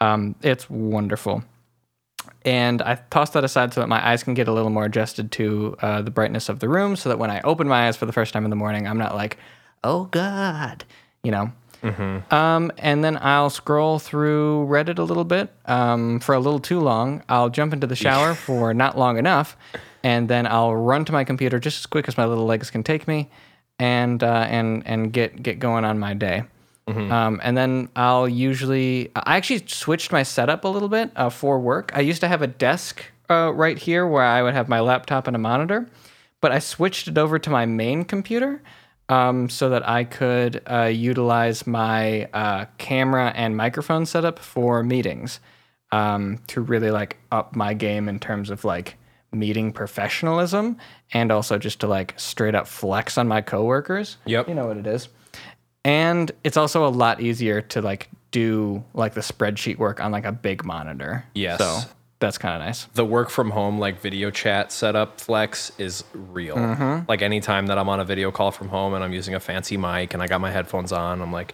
[0.00, 1.42] Um, it's wonderful.
[2.44, 5.32] And I toss that aside so that my eyes can get a little more adjusted
[5.32, 8.06] to uh, the brightness of the room, so that when I open my eyes for
[8.06, 9.36] the first time in the morning, I'm not like,
[9.82, 10.84] "Oh God,"
[11.24, 11.50] you know.
[12.30, 16.80] Um, and then I'll scroll through Reddit a little bit um, for a little too
[16.80, 17.22] long.
[17.28, 19.56] I'll jump into the shower for not long enough,
[20.02, 22.82] and then I'll run to my computer just as quick as my little legs can
[22.82, 23.30] take me,
[23.78, 26.44] and uh, and and get get going on my day.
[27.10, 31.58] Um, and then I'll usually I actually switched my setup a little bit uh, for
[31.58, 31.90] work.
[31.94, 35.26] I used to have a desk uh, right here where I would have my laptop
[35.26, 35.88] and a monitor,
[36.40, 38.62] but I switched it over to my main computer
[39.08, 45.40] um, so that I could uh, utilize my uh, camera and microphone setup for meetings
[45.92, 48.96] um, to really like up my game in terms of like
[49.32, 50.76] meeting professionalism
[51.12, 54.16] and also just to like straight up flex on my coworkers.
[54.24, 54.48] Yep.
[54.48, 55.08] You know what it is.
[55.84, 60.24] And it's also a lot easier to like do like the spreadsheet work on like
[60.24, 61.24] a big monitor.
[61.34, 61.58] Yes.
[61.58, 61.80] So
[62.18, 62.84] that's kind of nice.
[62.94, 66.56] the work from home like video chat setup flex is real.
[66.56, 67.04] Mm-hmm.
[67.08, 69.76] Like anytime that I'm on a video call from home and I'm using a fancy
[69.76, 71.52] mic and I got my headphones on, I'm like,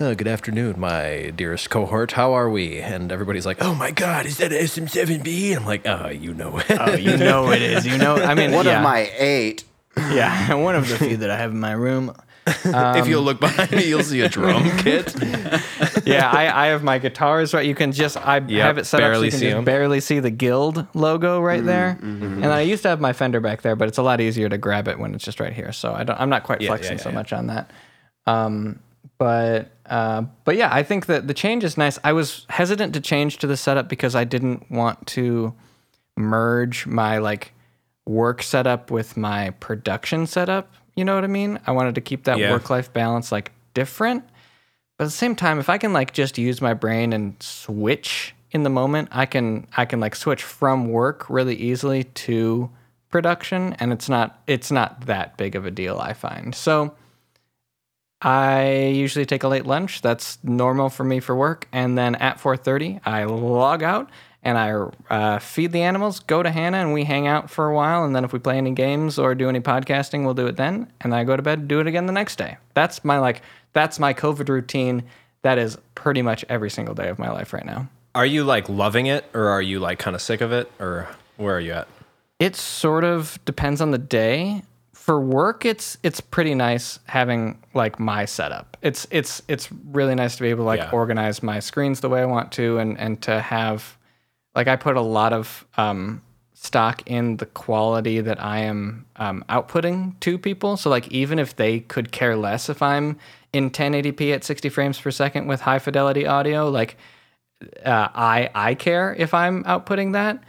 [0.00, 2.12] oh, "Good afternoon, my dearest cohort.
[2.12, 5.86] How are we?" And everybody's like, "Oh my God, is that SM7B?" And I'm like,
[5.86, 7.86] "Oh, you know it." Oh, you know it is.
[7.86, 8.16] You know.
[8.16, 9.64] I mean, One yeah, of my eight.
[9.96, 12.14] yeah, one of the few that I have in my room.
[12.64, 15.14] If you'll look behind me, you'll see a drum kit.
[16.06, 17.66] yeah, I, I have my guitars right.
[17.66, 20.00] You can just I have it set barely up so you can see just barely
[20.00, 21.98] see the guild logo right there.
[22.00, 24.58] And I used to have my Fender back there, but it's a lot easier to
[24.58, 25.72] grab it when it's just right here.
[25.72, 27.14] So I don't I'm not quite Yeah, flexing yeah, so yeah.
[27.14, 27.70] much on that.
[28.26, 28.80] Um,
[29.18, 31.98] but uh, but yeah, I think that the change is nice.
[32.04, 35.54] I was hesitant to change to the setup because I didn't want to
[36.16, 37.52] merge my like
[38.06, 40.72] work setup with my production setup.
[40.98, 41.60] You know what I mean?
[41.64, 42.50] I wanted to keep that Yeah.
[42.50, 44.24] work life balance like different.
[44.96, 48.34] But at the same time, if I can like just use my brain and switch
[48.50, 52.68] in the moment, I can I can like switch from work really easily to
[53.10, 56.52] production and it's not it's not that big of a deal I find.
[56.52, 56.96] So
[58.20, 60.02] I usually take a late lunch.
[60.02, 61.68] That's normal for me for work.
[61.72, 64.10] And then at 4:30, I log out
[64.42, 64.70] and I
[65.10, 68.04] uh, feed the animals, go to Hannah, and we hang out for a while.
[68.04, 70.90] And then if we play any games or do any podcasting, we'll do it then.
[71.00, 72.56] And then I go to bed, do it again the next day.
[72.74, 75.02] That's my like that's my COVID routine.
[75.42, 77.88] That is pretty much every single day of my life right now.
[78.14, 81.06] Are you like loving it, or are you like kind of sick of it, or
[81.36, 81.88] where are you at?
[82.38, 84.62] It sort of depends on the day.
[84.92, 88.76] For work, it's it's pretty nice having like my setup.
[88.82, 90.90] It's it's it's really nice to be able to like Yeah.
[90.92, 93.96] organize my screens the way I want to, and and to have
[94.54, 96.22] like I put a lot of um,
[96.54, 100.76] stock in the quality that I am um, outputting to people.
[100.76, 103.18] So like even if they could care less if I'm
[103.52, 106.96] in 1080p at 60 frames per second with high fidelity audio, like
[107.84, 110.42] uh, I I care if I'm outputting that.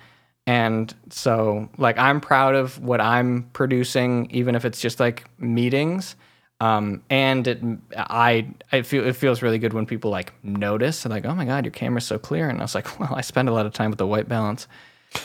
[0.47, 6.15] And so like I'm proud of what I'm producing, even if it's just like meetings.
[6.61, 7.61] Um, and it,
[7.95, 11.45] I, I feel it feels really good when people like notice, and like, oh my
[11.45, 12.49] god, your camera's so clear.
[12.49, 14.67] And I was like, well, I spend a lot of time with the white balance,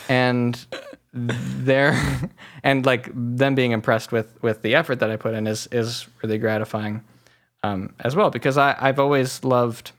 [0.07, 0.65] and
[1.13, 1.99] they're
[2.63, 6.07] and like them being impressed with with the effort that I put in is is
[6.23, 7.03] really gratifying
[7.63, 9.91] um, as well because I I've always loved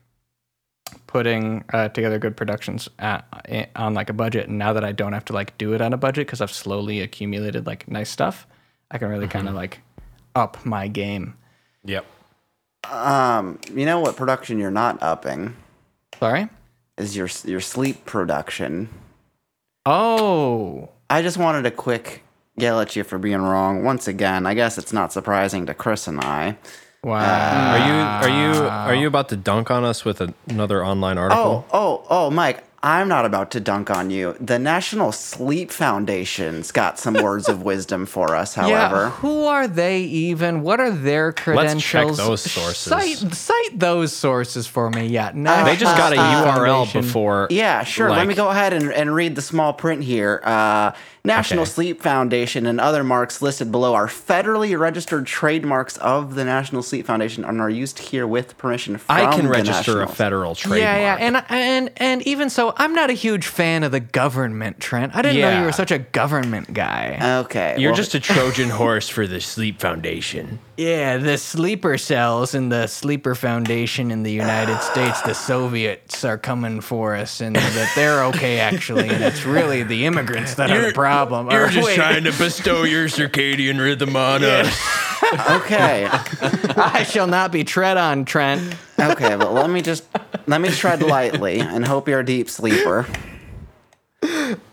[1.06, 3.24] putting uh, together good productions at,
[3.74, 4.48] on like a budget.
[4.48, 6.52] And now that i don't have to like do it on a budget because i've
[6.52, 8.46] slowly accumulated like nice stuff
[8.90, 9.80] i can really kind of like
[10.36, 11.34] up my game
[11.86, 12.04] Yep.
[12.90, 15.56] Um, you know what production you're not upping
[16.18, 16.48] sorry
[16.98, 18.88] is your your sleep production.
[19.84, 22.22] oh I just wanted a quick
[22.56, 24.46] yell at you for being wrong once again.
[24.46, 26.56] I guess it's not surprising to Chris and I.
[27.02, 30.84] wow Are you are you are you about to dunk on us with a, another
[30.84, 31.64] online article?
[31.72, 34.36] Oh, oh, oh, Mike, I'm not about to dunk on you.
[34.38, 38.70] The National Sleep Foundation's got some words of wisdom for us, however.
[38.72, 39.10] yeah, however.
[39.10, 40.62] who are they even?
[40.62, 41.74] What are their credentials?
[41.74, 42.28] Let's check credentials?
[42.44, 42.92] those sources.
[42.92, 45.08] Cite, cite those sources for me.
[45.08, 47.00] Yeah, They just got a National Sleep URL Foundation.
[47.00, 47.48] before.
[47.50, 48.08] Yeah, sure.
[48.10, 50.40] Let me go ahead and, and read the small print here.
[50.44, 50.92] Uh,
[51.24, 51.70] National Okay.
[51.72, 57.04] Sleep Foundation and other marks listed below are federally registered trademarks of the National Sleep
[57.04, 60.82] Foundation and are used here with permission from I can the register a federal trademark.
[60.82, 64.80] Yeah, yeah, and and and even so, I'm not a huge fan of the government,
[64.80, 65.16] Trent.
[65.16, 65.60] I didn't know Yeah.
[65.60, 67.18] you were such a government guy.
[67.40, 67.76] Okay.
[67.78, 70.58] You're well, just a Trojan horse for the Sleep Foundation.
[70.76, 76.36] yeah, the sleeper cells in the Sleeper Foundation in the United States, the Soviets are
[76.36, 80.86] coming for us, and that they're okay actually, and it's really the immigrants that are
[80.88, 81.50] the problem.
[81.50, 84.78] You're Or just wait, trying to bestow your circadian rhythm on us.
[85.50, 86.06] okay.
[86.76, 88.74] I shall not be tread on, Trent.
[88.98, 90.04] Okay, but let me just
[90.46, 93.06] let me tread lightly and hope you're a deep sleeper.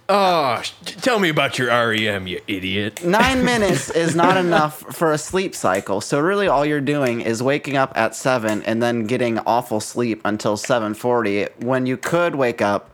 [0.09, 3.03] Oh, tell me about your REM, you idiot.
[3.03, 6.01] Nine minutes is not enough for a sleep cycle.
[6.01, 10.21] So really, all you're doing is waking up at seven and then getting awful sleep
[10.25, 11.45] until seven forty.
[11.59, 12.91] When you could wake up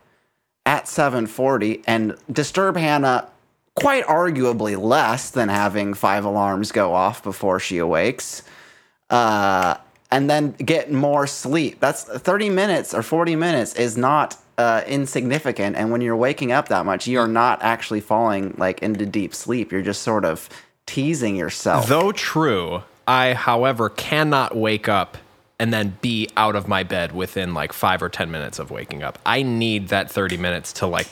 [0.65, 3.27] at seven forty and disturb Hannah
[3.75, 8.43] quite arguably less than having five alarms go off before she awakes.
[9.09, 9.77] Uh,
[10.11, 11.79] and then get more sleep.
[11.79, 15.75] That's 30 minutes or 40 minutes is not uh, insignificant.
[15.75, 19.71] And when you're waking up that much, you're not actually falling like into deep sleep.
[19.71, 20.49] You're just sort of
[20.85, 21.87] teasing yourself.
[21.87, 25.17] Though true, I, however, cannot wake up
[25.59, 29.03] and then be out of my bed within like five or 10 minutes of waking
[29.03, 29.19] up.
[29.25, 31.07] I need that 30 minutes to like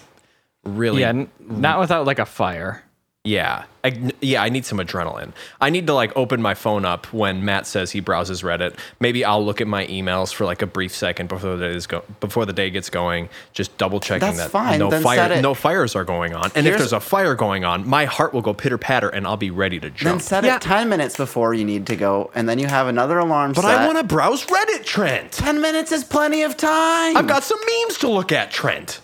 [0.64, 1.02] really.
[1.02, 2.84] Yeah, n- not without like a fire.
[3.28, 3.66] Yeah.
[3.84, 5.32] I, yeah, I need some adrenaline.
[5.62, 8.76] I need to like open my phone up when Matt says he browses Reddit.
[9.00, 11.88] Maybe I'll look at my emails for like a brief second before the day is
[11.88, 14.80] go- before the day gets going, just double checking That's that fine.
[14.80, 16.46] no Then fire it- no fires are going on.
[16.56, 19.26] And if Here's- there's a fire going on, my heart will go pitter patter and
[19.28, 20.00] I'll be ready to jump.
[20.00, 20.22] then jump.
[20.22, 20.56] set Yeah.
[20.56, 23.62] it 10 minutes before you need to go, and then you have another alarm but
[23.64, 23.80] set.
[23.80, 25.32] I want to browse Reddit, Trent.
[25.34, 27.16] 10 minutes is plenty of time.
[27.16, 29.00] I've got some memes to look at, Trent.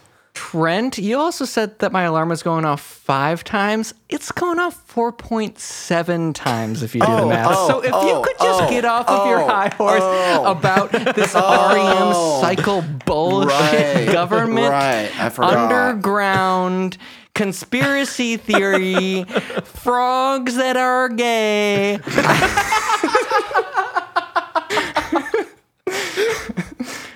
[0.54, 3.92] Trent, you also said that my alarm was going off five times.
[4.08, 7.48] It's going off 4.7 times if you do the Oh, math.
[7.50, 10.04] oh, so if you oh, could just oh, get off of your oh, high horse
[10.04, 10.46] oh.
[10.52, 17.00] about this REM cycle bullshit Right, government right, underground
[17.34, 19.24] conspiracy theory
[19.64, 21.98] frogs that are gay.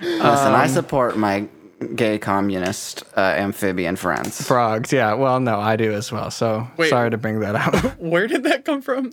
[0.02, 1.48] Listen, Um, I support my
[1.96, 4.46] gay communist uh, amphibian friends.
[4.46, 5.14] Frogs, yeah.
[5.14, 6.32] Well, no, I do as well.
[6.32, 6.90] So Wait.
[6.90, 7.76] sorry to bring that up.
[8.00, 9.12] Where did that come from?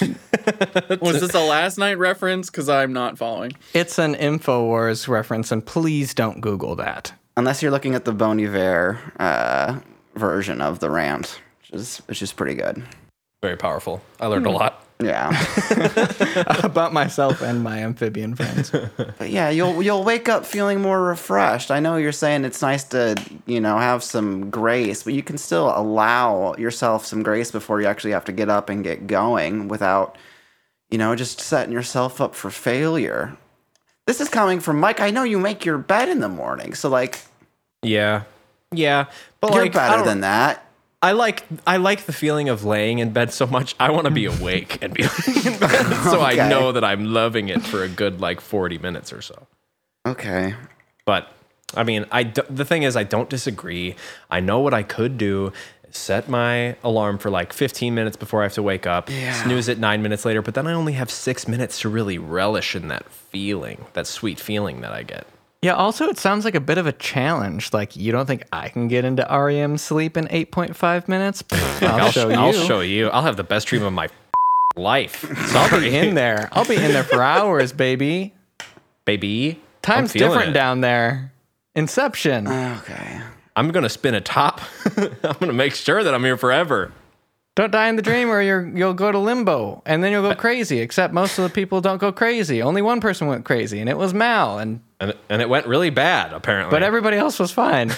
[1.00, 2.50] Was this a last night reference?
[2.50, 3.52] Because I'm not following.
[3.74, 7.12] It's an InfoWars reference, and please don't Google that.
[7.36, 9.80] Unless you're looking at the Bon Iver uh,
[10.14, 12.82] version of the rant, which is which is pretty good.
[13.42, 14.02] Very powerful.
[14.20, 14.84] I learned a lot.
[15.00, 15.30] Yeah,
[16.64, 18.70] About myself and my amphibian friends.
[19.18, 21.70] but yeah, you'll you'll wake up feeling more refreshed.
[21.70, 25.38] I know you're saying it's nice to you know have some grace, but you can
[25.38, 29.68] still allow yourself some grace before you actually have to get up and get going
[29.68, 30.16] without
[30.90, 33.36] you know just setting yourself up for failure.
[34.06, 35.00] This is coming from Mike.
[35.00, 37.20] I know you make your bed in the morning, so like
[37.82, 38.24] Yeah.
[38.72, 39.06] Yeah.
[39.40, 40.66] But you're like better than that.
[41.02, 43.74] I like I like the feeling of laying in bed so much.
[43.80, 46.40] I want to be awake and be in bed, so Okay.
[46.40, 49.46] I know that I'm loving it for a good like 40 minutes or so.
[50.06, 50.54] Okay.
[51.06, 51.32] But
[51.74, 53.94] I mean, I d- the thing is, I don't disagree.
[54.30, 55.52] I know what I could do.
[55.92, 59.08] Set my alarm for like 15 minutes before I have to wake up.
[59.10, 59.32] Yeah.
[59.42, 62.76] Snooze it nine minutes later, but then I only have six minutes to really relish
[62.76, 65.26] in that feeling, that sweet feeling that I get.
[65.62, 67.72] Yeah, also, it sounds like a bit of a challenge.
[67.74, 71.42] Like, you don't think I can get into REM sleep in 8.5 minutes?
[71.48, 72.34] Pfft, I'll, I'll show you.
[72.34, 73.08] I'll show you.
[73.08, 74.08] I'll have the best dream of my
[74.76, 75.20] life.
[75.48, 76.48] So I'll be in there.
[76.52, 78.32] I'll be in there for hours, baby.
[79.04, 79.60] baby.
[79.82, 80.52] Time's different it.
[80.52, 81.32] down there.
[81.74, 82.48] Inception.
[82.48, 83.20] Okay.
[83.54, 84.60] I'm gonna spin a top.
[84.96, 86.92] I'm gonna make sure that I'm here forever.
[87.60, 90.34] Don't die in the dream or you're, you'll go to limbo and then you'll go
[90.34, 90.80] crazy.
[90.80, 92.62] Except most of the people don't go crazy.
[92.62, 94.58] Only one person went crazy, and it was Mal.
[94.58, 96.70] And And and it went really bad apparently.
[96.70, 97.92] but everybody else was fine.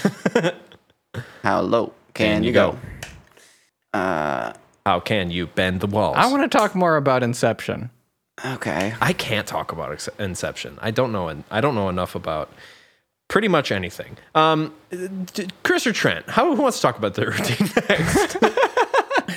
[1.45, 2.73] How low can, Can you you go?
[3.93, 3.99] go?
[3.99, 4.53] Uh,
[4.85, 6.17] how can you bend the walls?
[6.19, 7.91] I want to talk more about Inception.
[8.45, 8.95] okay.
[9.01, 10.77] I can't talk about Inception.
[10.83, 11.45] I don't know.
[11.53, 12.51] I don't know enough about
[13.29, 14.17] pretty much anything.
[14.35, 14.75] Um,
[15.63, 18.37] Chris or Trent, how who wants to talk about the routine next?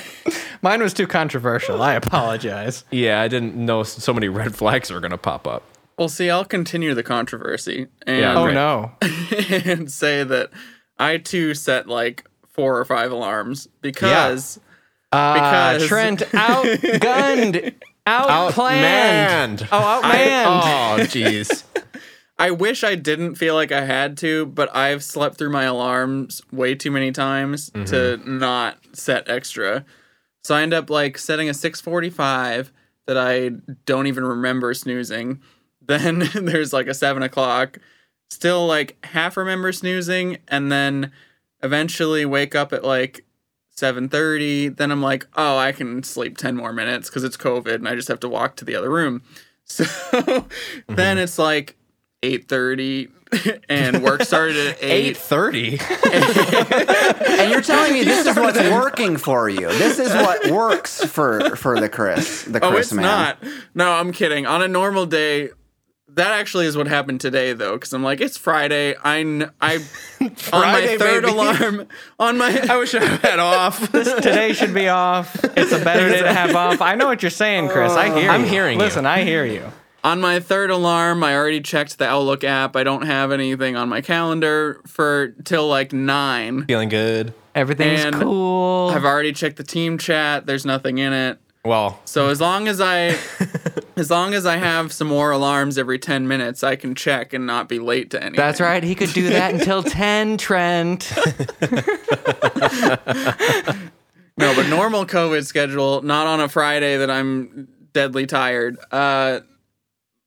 [0.62, 1.82] Mine was too controversial.
[1.82, 2.84] I apologize.
[2.90, 5.62] yeah, I didn't know so many red flags were gonna pop up.
[5.98, 8.92] Well, see, I'll continue the controversy and, Yeah, Oh no.
[9.64, 10.50] and say that
[10.98, 14.58] I too set like four or five alarms because
[15.12, 17.74] Uh, Because- Trent outgunned,
[18.06, 18.52] outplanned.
[19.66, 19.68] Outmanned.
[19.72, 20.46] Oh, outmanned.
[20.46, 21.64] Oh, jeez.
[22.38, 26.42] I wish I didn't feel like I had to, but I've slept through my alarms
[26.52, 28.38] way too many times to mm-hmm.
[28.38, 29.84] not set extra.
[30.44, 32.72] So I end up like setting a 645
[33.06, 33.50] that I
[33.86, 35.40] don't even remember snoozing.
[35.86, 37.78] Then there's like a seven o'clock,
[38.28, 41.12] still like half remember snoozing and then
[41.62, 43.24] eventually wake up at like
[43.76, 47.88] 7:30 then I'm like oh I can sleep 10 more minutes cuz it's covid and
[47.88, 49.22] I just have to walk to the other room
[49.64, 50.94] so mm-hmm.
[50.94, 51.75] then it's like
[52.22, 53.10] 8:30
[53.68, 55.78] and work started at 8 Eight thirty.
[57.38, 59.68] And you're telling me this is what's working for you.
[59.68, 63.02] This is what works for for the Chris, the Oh, Chris it's man.
[63.02, 63.38] not.
[63.74, 64.46] No, I'm kidding.
[64.46, 65.50] On a normal day,
[66.14, 68.94] that actually is what happened today, though, because I'm like, it's Friday.
[69.04, 69.76] I, kn- I
[70.52, 71.34] on my third baby.
[71.34, 71.88] alarm,
[72.18, 73.92] on my, I wish I had off.
[73.92, 75.36] Today should be off.
[75.56, 76.80] It's a better day to have off.
[76.80, 77.92] I know what you're saying, Chris.
[77.92, 78.14] I oh.
[78.14, 78.30] hear you.
[78.30, 78.48] I'm you.
[78.48, 78.84] hearing you.
[78.84, 79.70] Listen, I hear you.
[80.06, 82.76] On my third alarm, I already checked the Outlook app.
[82.76, 86.64] I don't have anything on my calendar for till like nine.
[86.66, 87.34] Feeling good.
[87.54, 88.90] Everything's And cool.
[88.94, 90.46] I've already checked the team chat.
[90.46, 91.38] There's nothing in it.
[91.64, 93.18] Well, So as long as I,
[93.96, 97.44] as long as I have some more alarms every ten minutes, I can check and
[97.44, 98.36] not be late to anything.
[98.36, 98.84] That's right.
[98.84, 101.12] He could do that until 10, Trent.
[104.38, 108.76] No, but normal COVID schedule, not on a Friday that I'm deadly tired.
[108.92, 109.40] Uh,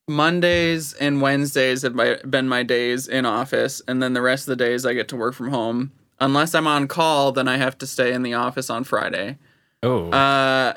[0.10, 4.58] Mondays and Wednesdays have my, been my days in office, and then the rest of
[4.58, 5.92] the days I get to work from home.
[6.20, 9.38] Unless I'm on call, then I have to stay in the office on Friday.
[9.84, 10.74] oh, Uh,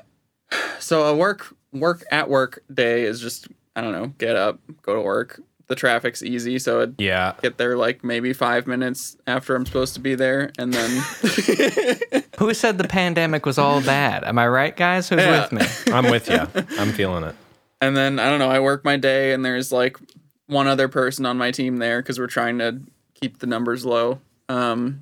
[0.78, 4.94] so a work work at work day is just I don't know, get up, go
[4.94, 5.40] to work.
[5.68, 7.32] The traffic's easy, so I'd yeah.
[7.40, 10.90] get there like maybe five minutes after I'm supposed to be there, and then
[12.38, 14.24] Who said the pandemic was all bad?
[14.24, 15.08] Am I right, guys?
[15.08, 15.40] Who's Yeah.
[15.42, 15.92] with me?
[15.92, 16.46] I'm with you.
[16.78, 17.34] I'm feeling it.
[17.82, 18.48] And then I don't know.
[18.48, 19.98] I work my day, and there's like
[20.46, 22.80] one other person on my team there because we're trying to
[23.20, 24.20] keep the numbers low.
[24.48, 25.00] Um,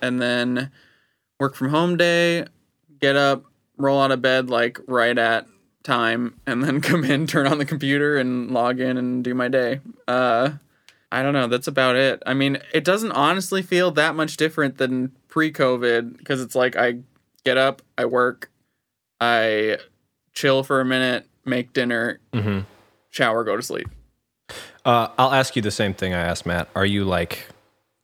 [0.00, 0.70] and then
[1.40, 2.46] work from home day,
[3.00, 3.44] get up,
[3.76, 5.46] roll out of bed like right at
[5.82, 9.48] time, and then come in, turn on the computer, and log in and do my
[9.48, 9.80] day.
[10.06, 10.52] Uh,
[11.10, 11.48] I don't know.
[11.48, 12.22] That's about it.
[12.26, 16.98] I mean, it doesn't honestly feel that much different than pre-COVID because it's like I
[17.44, 18.52] get up, I work,
[19.20, 19.78] I
[20.32, 22.64] chill for a minute, make dinner, Mhm.
[23.10, 23.88] shower, go to sleep.
[24.84, 26.68] Uh, I'll ask you the same thing I asked Matt.
[26.74, 27.46] Are you like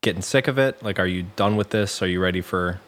[0.02, 0.82] getting sick of it?
[0.82, 2.02] Like, are you done with this?
[2.02, 2.80] Are you ready for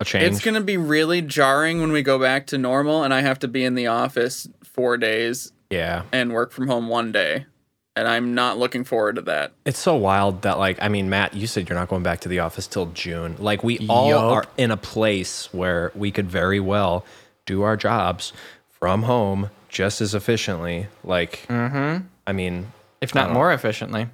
[0.00, 0.24] a change?
[0.24, 3.48] It's gonna be really jarring when we go back to normal, and I have to
[3.48, 6.02] be in the office four days yeah.
[6.12, 7.46] and work from home one day,
[7.94, 9.52] and I'm not looking forward to that.
[9.64, 12.28] It's so wild that like I mean, Matt, you said you're not going back to
[12.28, 13.36] the office till June.
[13.38, 14.32] Like we all Yup.
[14.32, 17.04] are in a place where we could very well
[17.46, 18.32] do our jobs
[18.68, 20.86] from home just as efficiently.
[21.04, 24.08] Like, I mean, If not more efficiently.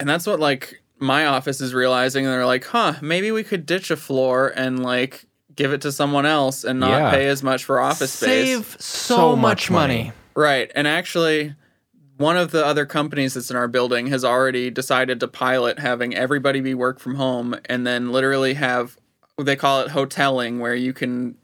[0.00, 2.24] And that's what like my office is realizing.
[2.24, 5.92] And they're like, huh, maybe we could ditch a floor and like give it to
[5.92, 7.10] someone else and not Yeah.
[7.10, 8.48] pay as much for office space.
[8.48, 9.96] Save so, So much much money.
[9.98, 10.12] money.
[10.34, 10.72] Right.
[10.74, 11.54] And actually,
[12.16, 16.14] one of the other companies that's in our building has already decided to pilot having
[16.14, 18.96] everybody be work from home and then literally have
[19.40, 21.36] they call it hoteling, where you can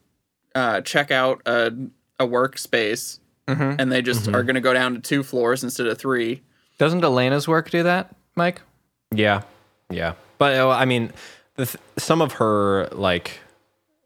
[0.57, 1.72] uh, check out a,
[2.18, 3.19] a workspace
[3.51, 6.42] and they just are going to go down to two floors instead of three.
[6.78, 8.62] Doesn't Elena's work do that, Mike?
[9.14, 9.42] yeah,
[9.90, 10.14] yeah.
[10.38, 11.12] But uh, I mean,
[11.57, 13.40] the th- some of her like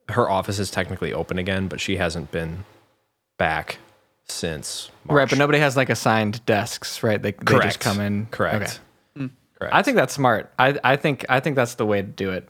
[0.09, 2.65] her office is technically open again, but she hasn't been
[3.39, 3.79] back
[4.27, 5.17] since March.
[5.17, 7.23] Right, but nobody has like assigned desks, right?
[7.23, 8.27] They, they just come in.
[8.27, 8.81] Correct.
[9.17, 9.31] Okay.
[9.59, 9.75] Correct.
[9.75, 10.53] I think that's smart.
[10.59, 12.49] I, I think I think that's the way to do it.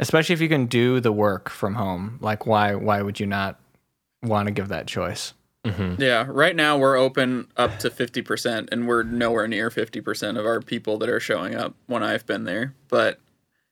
[0.00, 2.18] Especially if you can do the work from home.
[2.20, 3.60] Like why why would you not
[4.22, 5.32] want to give that choice?
[5.64, 6.02] Mm-hmm.
[6.02, 10.60] Yeah, right now we're open up to 50%, and we're nowhere near 50% of our
[10.60, 12.74] people that are showing up when I've been there.
[12.88, 13.20] But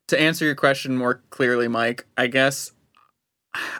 [0.09, 2.73] to answer your question more clearly, Mike, I guess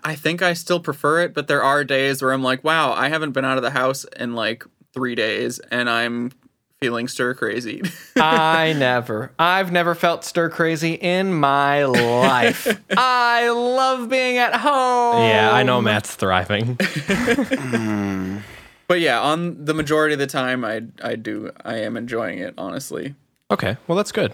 [0.03, 3.09] I think I still prefer it, but there are days where I'm like, wow, I
[3.09, 6.33] haven't been out of the house in like three days, and I'm
[6.81, 7.83] feeling stir crazy.
[8.17, 9.33] I never.
[9.39, 12.67] I've never felt stir crazy in my life.
[12.97, 15.23] I love being at home.
[15.25, 16.77] yeah, I know Matt's thriving.
[18.89, 22.55] but yeah, on the majority of the time, I I do I am enjoying it
[22.57, 23.15] honestly.
[23.51, 24.33] Okay, well that's good.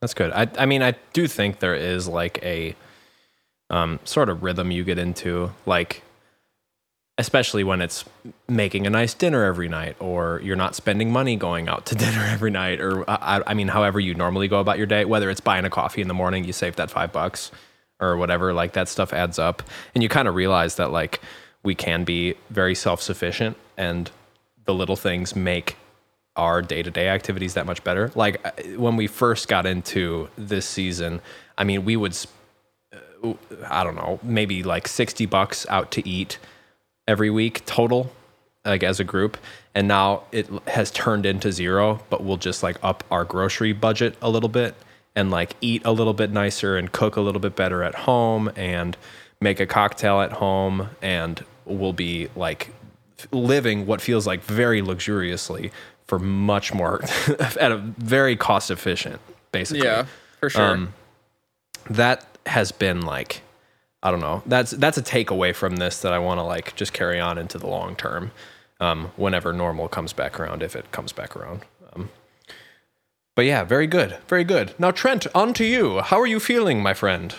[0.00, 0.30] That's good.
[0.30, 2.76] I I mean I do think there is like a
[3.68, 6.04] um sort of rhythm you get into like
[7.20, 8.04] especially when it's
[8.48, 12.24] making a nice dinner every night or you're not spending money going out to dinner
[12.28, 15.40] every night or I, I mean however you normally go about your day whether it's
[15.40, 17.50] buying a coffee in the morning you save that 5 bucks
[18.00, 19.62] or whatever like that stuff adds up.
[19.94, 21.20] And you kind of realize that like
[21.62, 24.10] we can be very self-sufficient and
[24.64, 25.76] the little things make
[26.36, 28.10] our day-to-day activities that much better.
[28.14, 31.20] Like uh, when we first got into this season
[31.60, 32.16] i mean we would
[32.92, 33.34] uh,
[33.68, 36.38] i don't know maybe like 60 bucks out to eat
[37.10, 38.12] every week total
[38.64, 39.36] like as a group,
[39.74, 42.00] and now it has turned into zero.
[42.08, 44.74] But we'll just like up our grocery budget a little bit
[45.16, 48.50] and like eat a little bit nicer and cook a little bit better at home
[48.56, 48.96] and
[49.40, 52.72] make a cocktail at home and we'll be like
[53.32, 55.72] living what feels like very luxuriously
[56.06, 57.02] for much more
[57.38, 59.20] at a very cost efficient
[59.52, 60.06] basically Yeah,
[60.38, 60.62] for sure.
[60.62, 60.94] Um,
[61.88, 63.42] that has been like
[64.02, 64.42] I don't know.
[64.46, 67.58] That's that's a takeaway from this that I want to like just carry on into
[67.58, 68.32] the long term.
[68.80, 71.66] Um, whenever normal comes back around, if it comes back around.
[71.92, 72.08] Um,
[73.36, 74.74] but yeah, very good, very good.
[74.78, 76.00] Now Trent, on to you.
[76.00, 77.34] How are you feeling, my friend?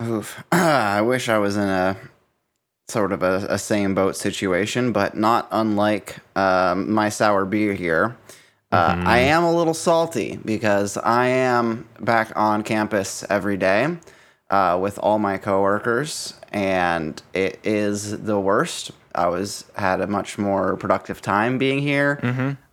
[0.00, 0.44] Oof.
[0.52, 1.96] I wish I was in a
[2.88, 8.16] sort of a, a same boat situation, but not unlike um, my sour beer here.
[8.70, 13.96] Uh, I am a little salty because I am back on campus every day
[14.50, 18.90] uh, with all my coworkers, and it is the worst.
[19.14, 22.18] I was had a much more productive time being here.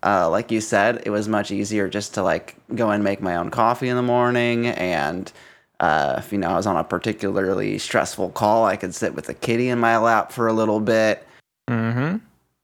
[0.03, 3.35] Uh, like you said, it was much easier just to like go and make my
[3.35, 5.31] own coffee in the morning and
[5.81, 9.29] uh, if you know I was on a particularly stressful call, I could sit with
[9.29, 11.25] a kitty in my lap for a little bit.
[11.67, 12.17] Mm-hmm.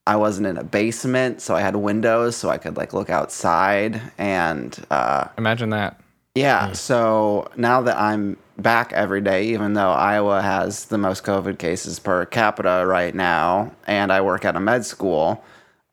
[0.05, 3.99] I wasn't in a basement, so I had windows, so I could like look outside.
[4.19, 5.99] And uh, Imagine that.
[6.35, 11.57] yeah, so now that I'm back every day, even though Iowa has the most COVID
[11.57, 15.43] cases per capita right now, and I work at a med school,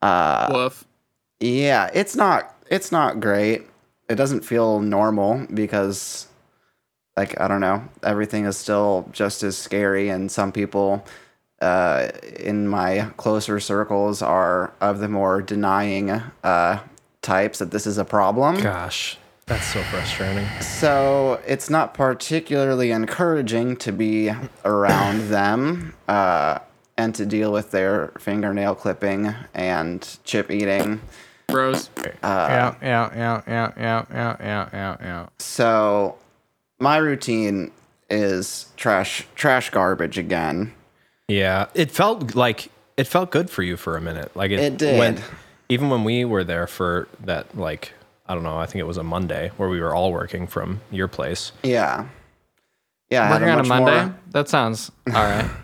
[0.02, 0.48] uh,
[1.40, 3.62] yeah, it's not it's not great.
[4.08, 6.26] It doesn't feel normal because
[7.16, 11.04] like I don't know, everything is still just as scary and some people
[11.60, 12.08] uh,
[12.38, 16.80] in my closer circles are of the more denying uh,
[17.22, 18.60] types that this is a problem.
[18.60, 19.16] Gosh,
[19.47, 20.47] that's so frustrating.
[20.61, 24.32] So it's not particularly encouraging to be
[24.64, 26.61] around them uh,
[26.97, 31.01] and to deal with their fingernail clipping and chip eating.
[31.49, 31.90] Bros.
[32.22, 35.26] yeah, yeah, yeah, yeah, yeah, yeah, yeah, yeah, yeah.
[35.38, 36.16] So
[36.78, 37.70] my routine
[38.09, 40.72] is trash trash garbage again.
[41.28, 44.34] Yeah, it felt like it felt good for you for a minute.
[44.34, 44.99] Like it, It did.
[44.99, 45.22] When,
[45.68, 47.92] even when we were there for that, like
[48.27, 50.81] I don't know, I think it was a Monday where we were all working from
[50.91, 51.53] your place.
[51.62, 52.07] Yeah.
[53.11, 54.05] Yeah, Working on a Monday?
[54.07, 55.51] more- That sounds all right.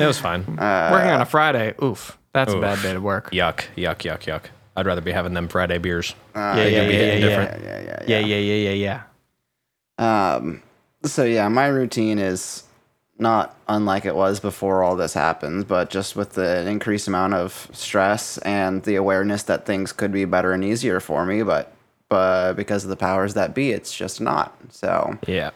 [0.00, 0.44] It was fine.
[0.46, 1.74] Working on a Friday?
[1.82, 2.16] Oof.
[2.32, 3.30] That's a bad day to work.
[3.32, 4.44] yuck, yuck, yuck, yuck.
[4.76, 6.14] I'd rather be having them Friday beers.
[6.34, 7.64] uh, Yeah, yeah, be yeah, hitting yeah, different.
[7.64, 9.02] yeah, yeah, Yeah, yeah, yeah, yeah,
[9.98, 10.34] yeah.
[10.36, 10.62] Um,
[11.04, 12.62] so yeah, my routine is
[13.18, 17.68] not unlike it was before all this happens, but just with the increased amount of
[17.72, 21.72] stress and the awareness that things could be better and easier for me, but
[22.08, 24.56] but because of the powers that be, it's just not.
[24.70, 25.50] So Yeah,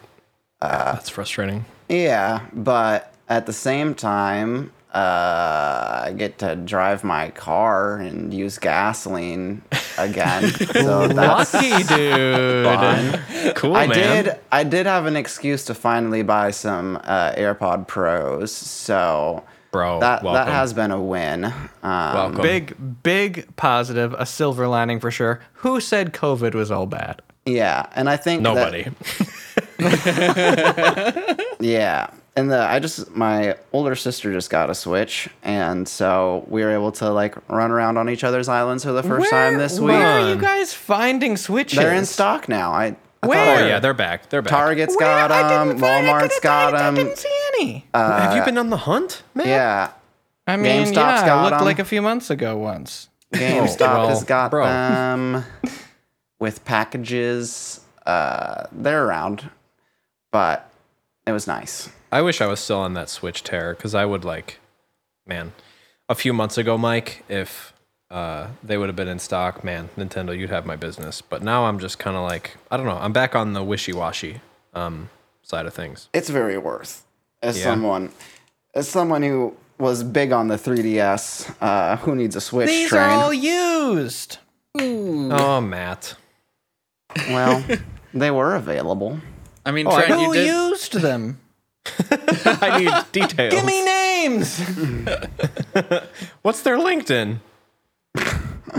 [0.60, 1.64] that's frustrating.
[1.88, 8.58] yeah, but at the same time, uh, I get to drive my car and use
[8.58, 9.62] gasoline
[9.98, 10.50] again.
[10.50, 12.64] so that's Lucky dude.
[12.64, 13.52] fun.
[13.54, 14.24] Cool, I man.
[14.24, 14.36] did.
[14.50, 20.00] I did have an excuse to finally buy some uh, AirPod Pros, so bro.
[20.00, 20.46] that welcome.
[20.46, 21.44] that has been a win.
[21.44, 21.52] Um,
[21.82, 22.42] welcome.
[22.42, 25.40] Big, big positive, a silver lining for sure.
[25.54, 27.22] Who said COVID was all bad?
[27.46, 28.90] Yeah, and I think that- Nobody.
[31.60, 36.62] yeah, and the I just my older sister just got a Switch, and so we
[36.62, 39.78] were able to like run around on each other's islands for the first time this
[39.78, 39.88] week.
[39.92, 41.78] Where are you guys finding switches?
[41.78, 42.72] They're in stock now.
[42.72, 42.96] I, I
[43.28, 43.56] Where?
[43.56, 44.28] thought oh yeah, they're back.
[44.30, 44.50] They're back.
[44.50, 45.06] Target's Where?
[45.06, 45.68] got I them.
[45.68, 46.94] didn't find- I Walmart's could've got found- I them.
[46.94, 47.86] didn't see any.
[47.94, 49.46] Have you been on the hunt, man?
[49.48, 49.90] Yeah,
[50.46, 51.64] I mean, GameStop's yeah, got it looked 'em.
[51.66, 53.08] like a few months ago once.
[53.34, 54.64] GameStop well, has got bro.
[54.66, 55.44] them
[56.40, 57.80] with packages.
[58.06, 59.50] Uh, they're around,
[60.32, 60.70] but
[61.26, 61.90] it was nice.
[62.10, 64.58] I wish I was still on that Switch tear because I would like,
[65.26, 65.52] man,
[66.08, 67.72] a few months ago, Mike, if
[68.10, 71.20] uh, they would have been in stock, man, Nintendo, you'd have my business.
[71.22, 73.92] But now I'm just kind of like, I don't know, I'm back on the wishy
[73.92, 74.40] washy
[74.74, 75.10] um,
[75.42, 76.08] side of things.
[76.12, 77.04] It's very worth.
[77.42, 77.64] As Yeah.
[77.64, 78.10] someone,
[78.74, 83.02] as someone who was big on the 3DS, uh, who needs a Switch These train?
[83.20, 84.38] are all used.
[84.74, 86.14] Oh, Matt.
[87.28, 87.64] well,
[88.14, 89.20] they were available.
[89.64, 90.46] I mean, Oh, I Trent, Who you did.
[90.46, 91.40] used them?
[92.44, 93.54] I need details.
[93.54, 94.58] Give me names.
[96.42, 97.38] What's their LinkedIn?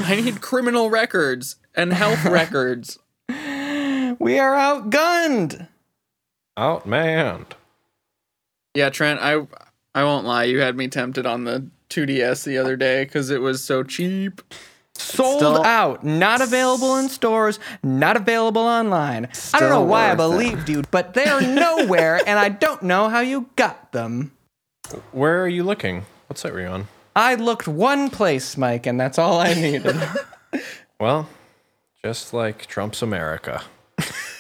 [0.04, 2.98] I need criminal records and health records.
[3.30, 5.68] we are outgunned.
[6.58, 7.48] Outmanned.
[8.74, 9.46] Yeah, Trent, I
[9.94, 10.44] I won't lie.
[10.46, 14.42] You had me tempted on the 2DS the other day because it was so cheap.
[14.96, 16.04] Sold Still- out.
[16.04, 17.60] Not available in stores.
[17.84, 19.28] Not available online.
[19.54, 20.18] I don't know why I worth it.
[20.18, 24.32] believed you, but they're nowhere, and I don't know how you got them.
[25.12, 26.06] Where are you looking?
[26.28, 26.88] What site were you on?
[27.16, 29.96] I looked one place, Mike, and that's all I needed.
[31.00, 31.28] Well,
[32.06, 33.64] just like Trump's America.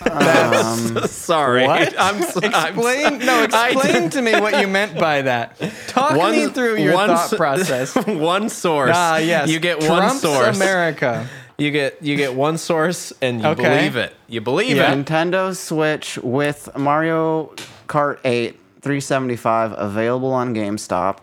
[0.03, 1.65] That's, Sorry.
[1.65, 1.95] what?
[1.99, 3.17] I'm, so- I'm explain.
[3.26, 5.57] No, explain to me what you meant by that.
[5.88, 7.95] Talk One- me through your one thought process.
[8.05, 8.91] one source.
[8.93, 9.49] Ah, yes.
[9.49, 10.55] You get one Trump's source.
[10.55, 11.28] America.
[11.57, 13.63] You get you get one source and you Okay.
[13.63, 14.13] believe it.
[14.28, 14.91] You believe Yeah.
[14.93, 15.03] it.
[15.05, 17.55] Nintendo Switch with Mario
[17.88, 21.17] Kart 8 375 available on GameStop.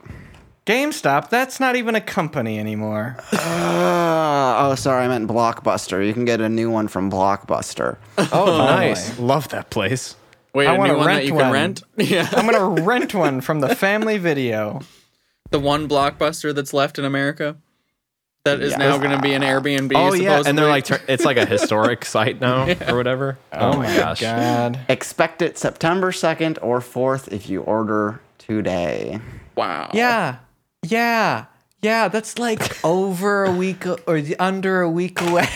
[0.68, 1.30] GameStop.
[1.30, 3.16] That's not even a company anymore.
[3.32, 6.06] Uh, oh, sorry, I meant Blockbuster.
[6.06, 7.96] You can get a new one from Blockbuster.
[8.32, 9.18] Oh, nice.
[9.18, 10.14] Love that place.
[10.54, 11.42] Wait, I a wanna new one that rent you one.
[11.44, 11.82] can rent?
[11.96, 12.28] Yeah.
[12.32, 14.80] I'm gonna rent one from the Family Video.
[15.50, 17.56] the one blockbuster that's left in America
[18.44, 18.78] that is Yes.
[18.78, 19.92] now going to be an Airbnb.
[19.94, 20.68] Oh yeah, and they're supposedly.
[20.68, 23.38] like tur- it's like a historic site now or whatever.
[23.52, 24.20] Oh, my gosh.
[24.20, 24.78] God.
[24.88, 29.20] Expect it September 2nd or 4th if you order today.
[29.56, 29.90] wow.
[29.94, 30.36] Yeah.
[30.82, 31.46] Yeah.
[31.82, 32.08] Yeah.
[32.08, 35.48] That's like over a week o- or under a week away.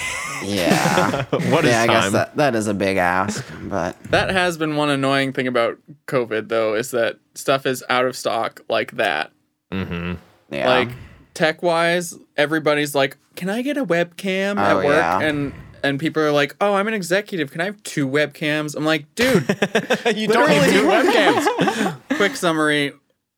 [0.45, 1.25] Yeah.
[1.53, 2.13] What is yeah, I guess time?
[2.13, 6.49] that, that is a big ask, but That has been one annoying thing about COVID,
[6.49, 9.31] though, is that stuff is out of stock like that.
[9.71, 10.19] Mhm.
[10.51, 10.69] yeah.
[10.69, 10.89] Like
[11.35, 15.21] tech wise, everybody's like, "Can I get a webcam at Oh, work?" yeah.
[15.21, 15.53] And
[15.85, 17.51] and people are like, "Oh, I'm an executive.
[17.53, 19.49] Can I have two webcams?" I'm like, "Dude,
[20.17, 21.97] you don't need two webcams.
[22.17, 22.93] quick summary: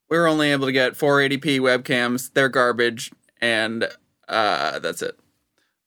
[0.09, 2.31] we were only able to get 480p webcams.
[2.33, 3.89] They're garbage, and
[4.27, 5.17] uh, that's it.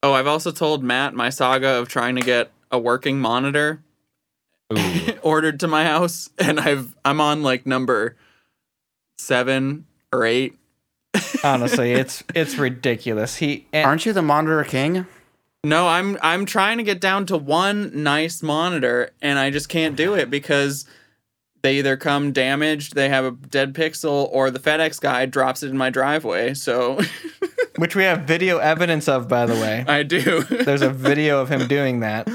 [0.02, 3.82] Oh, I've also told Matt my saga of trying to get a working monitor
[5.22, 8.16] ordered to my house, and I've I'm on like number
[9.16, 10.56] seven or eight.
[11.44, 13.36] Honestly, it's it's ridiculous.
[13.36, 15.06] He and, aren't you the monitor king?
[15.64, 19.96] No, I'm I'm trying to get down to one nice monitor, and I just can't
[19.96, 20.86] do it because
[21.62, 25.70] they either come damaged, they have a dead pixel, or the FedEx guy drops it
[25.70, 26.54] in my driveway.
[26.54, 27.00] So
[27.76, 29.84] which we have video evidence of, by the way.
[29.86, 30.42] I do.
[30.42, 32.28] There's a video of him doing that.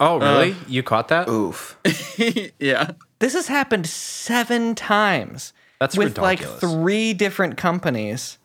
[0.00, 0.56] Oh uh, really?
[0.66, 1.28] you caught that?
[1.28, 1.78] Oof.
[2.58, 2.92] yeah.
[3.18, 8.38] This has happened seven times That's with like three different companies.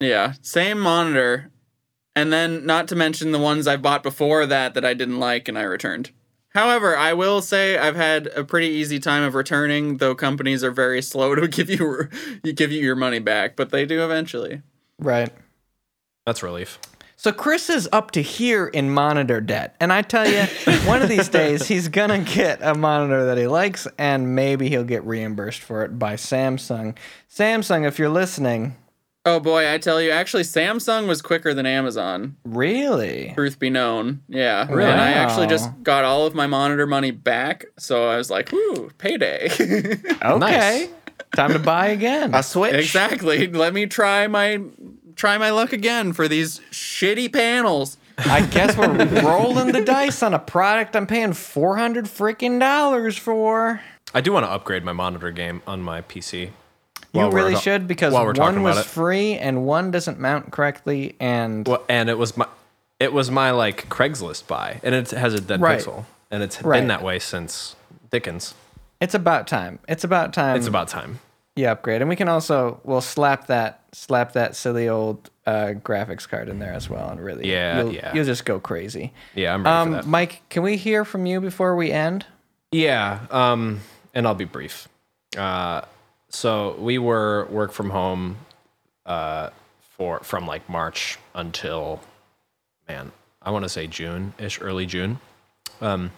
[0.00, 1.50] Yeah, same monitor.
[2.14, 5.48] And then not to mention the ones I bought before that that I didn't like
[5.48, 6.10] and I returned.
[6.54, 10.70] However, I will say I've had a pretty easy time of returning, though companies are
[10.70, 12.08] very slow to give you
[12.42, 14.62] you give you your money back, but they do eventually.
[14.98, 15.30] Right.
[16.26, 16.78] That's relief.
[17.16, 20.42] So Chris is up to here in monitor debt, and I tell you,
[20.86, 24.84] one of these days he's gonna get a monitor that he likes, and maybe he'll
[24.84, 26.96] get reimbursed for it by Samsung.
[27.30, 28.76] Samsung, if you're listening,
[29.26, 32.36] Oh boy, I tell you, actually Samsung was quicker than Amazon.
[32.44, 33.32] really?
[33.34, 34.20] Truth be known.
[34.28, 34.66] Yeah.
[34.70, 34.90] Really?
[34.90, 38.52] And I actually just got all of my monitor money back, so I was like,
[38.52, 39.48] "Whoo, payday."
[40.22, 40.90] Okay,
[41.34, 42.34] time to buy again.
[42.34, 42.74] A Switch?
[42.74, 43.46] exactly.
[43.46, 44.60] Let me try my
[45.16, 47.96] try my luck again for these shitty panels.
[48.18, 53.16] I guess we're rolling the dice on a product I'm paying four hundred freaking dollars
[53.16, 53.80] for.
[54.12, 56.50] I do want to upgrade my monitor game on my PC.
[57.14, 58.86] You really ta- should because while we're talking one was it.
[58.86, 62.46] free and one doesn't mount correctly, and Well, and it was my
[63.00, 65.78] it was my like Craigslist buy, and it has a dead Right.
[65.80, 66.78] pixel, and it's Right.
[66.80, 67.76] been that way since
[68.10, 68.54] Dickens.
[69.00, 69.78] it's about time.
[69.88, 70.56] It's about time.
[70.56, 71.20] It's about time.
[71.56, 76.28] you upgrade, and we can also we'll slap that slap that silly old uh, graphics
[76.28, 78.12] card in there as well, and really, Yeah, you'll, yeah.
[78.14, 79.12] you'll just go crazy.
[79.36, 80.06] Yeah, I'm ready for Um, that.
[80.06, 82.26] Mike, can we hear from you before we end?
[82.72, 83.82] Yeah, um,
[84.14, 84.88] and I'll be brief.
[85.36, 85.82] Uh,
[86.34, 88.36] so we were work from home
[89.06, 89.50] uh,
[89.96, 92.00] for from like March until
[92.88, 95.20] man, I want to say June ish, early June.
[95.80, 96.10] Um,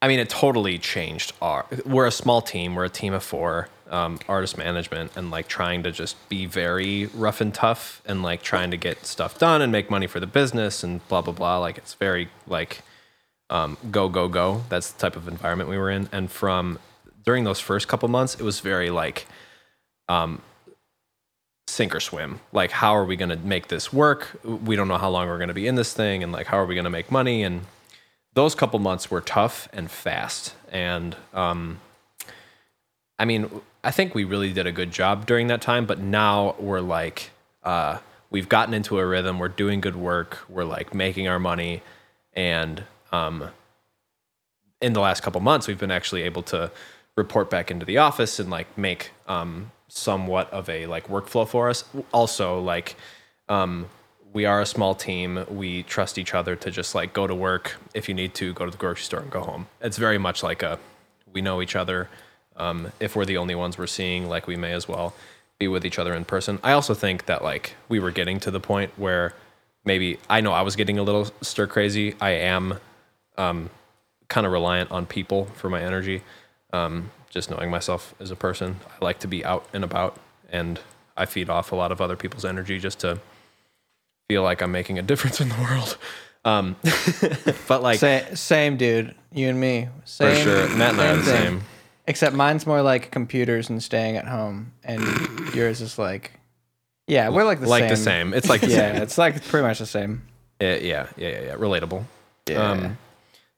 [0.00, 1.66] I mean, it totally changed our.
[1.84, 2.74] We're a small team.
[2.74, 3.68] We're a team of four.
[3.90, 8.42] Um, artist management and like trying to just be very rough and tough and like
[8.42, 11.58] trying to get stuff done and make money for the business and blah blah blah.
[11.58, 12.80] Like it's very like
[13.50, 14.62] um, go go go.
[14.68, 16.08] That's the type of environment we were in.
[16.12, 16.78] And from
[17.24, 19.26] during those first couple months, it was very like
[20.08, 20.42] um,
[21.66, 22.40] sink or swim.
[22.52, 24.38] Like, how are we going to make this work?
[24.44, 26.58] We don't know how long we're going to be in this thing, and like, how
[26.58, 27.42] are we going to make money?
[27.42, 27.62] And
[28.34, 30.54] those couple months were tough and fast.
[30.70, 31.80] And um,
[33.18, 33.48] I mean,
[33.82, 35.86] I think we really did a good job during that time.
[35.86, 37.30] But now we're like,
[37.62, 37.98] uh,
[38.30, 39.38] we've gotten into a rhythm.
[39.38, 40.38] We're doing good work.
[40.48, 41.82] We're like making our money,
[42.32, 43.50] and um,
[44.80, 46.70] in the last couple months, we've been actually able to
[47.16, 51.68] report back into the office and like make um, somewhat of a like workflow for
[51.70, 51.84] us.
[52.12, 52.96] Also, like
[53.48, 53.86] um,
[54.32, 55.44] we are a small team.
[55.48, 58.64] We trust each other to just like go to work if you need to, go
[58.64, 59.68] to the grocery store and go home.
[59.80, 60.78] It's very much like a
[61.32, 62.08] we know each other.
[62.56, 65.14] Um, if we're the only ones we're seeing, like we may as well.
[65.58, 66.58] be with each other in person.
[66.64, 69.34] I also think that like we were getting to the point where
[69.84, 72.16] maybe I know I was getting a little stir crazy.
[72.20, 72.80] I am
[73.38, 73.70] um,
[74.28, 76.22] kind of reliant on people for my energy.
[76.72, 80.16] Um, just knowing myself as a person, I like to be out and about,
[80.50, 80.80] and
[81.16, 83.18] I feed off a lot of other people's energy just to
[84.30, 85.98] feel like I'm making a difference in the world.
[86.46, 86.76] Um,
[87.68, 89.88] but like Sa- same dude, you and me.
[90.02, 91.34] for Same, sure, Matt and I are the thing.
[91.42, 91.60] same.
[92.06, 95.02] Except mine's more like computers and staying at home, and
[95.54, 96.32] yours is like,
[97.06, 97.70] yeah, we're like the same.
[97.70, 97.90] like same.
[97.90, 98.34] the same.
[98.34, 99.02] It's like the Yeah, same.
[99.02, 100.22] it's like pretty much the same.
[100.60, 101.54] Yeah, yeah, yeah, yeah, yeah.
[101.56, 102.04] Relatable.
[102.48, 102.70] Yeah.
[102.70, 102.98] Um,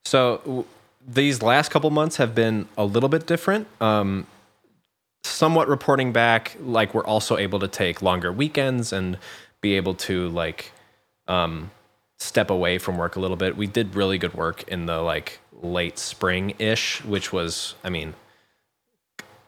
[0.05, 0.65] so w-
[1.07, 3.69] these last couple months have been a little bit different.
[3.81, 4.27] Um,
[5.25, 9.19] somewhat reporting back, like we're also able to take longer weekends and
[9.61, 10.73] be able to like
[11.29, 11.71] um,
[12.19, 13.57] step away from work a little bit.
[13.57, 18.15] We did really good work in the like late spring ish, which was, I mean,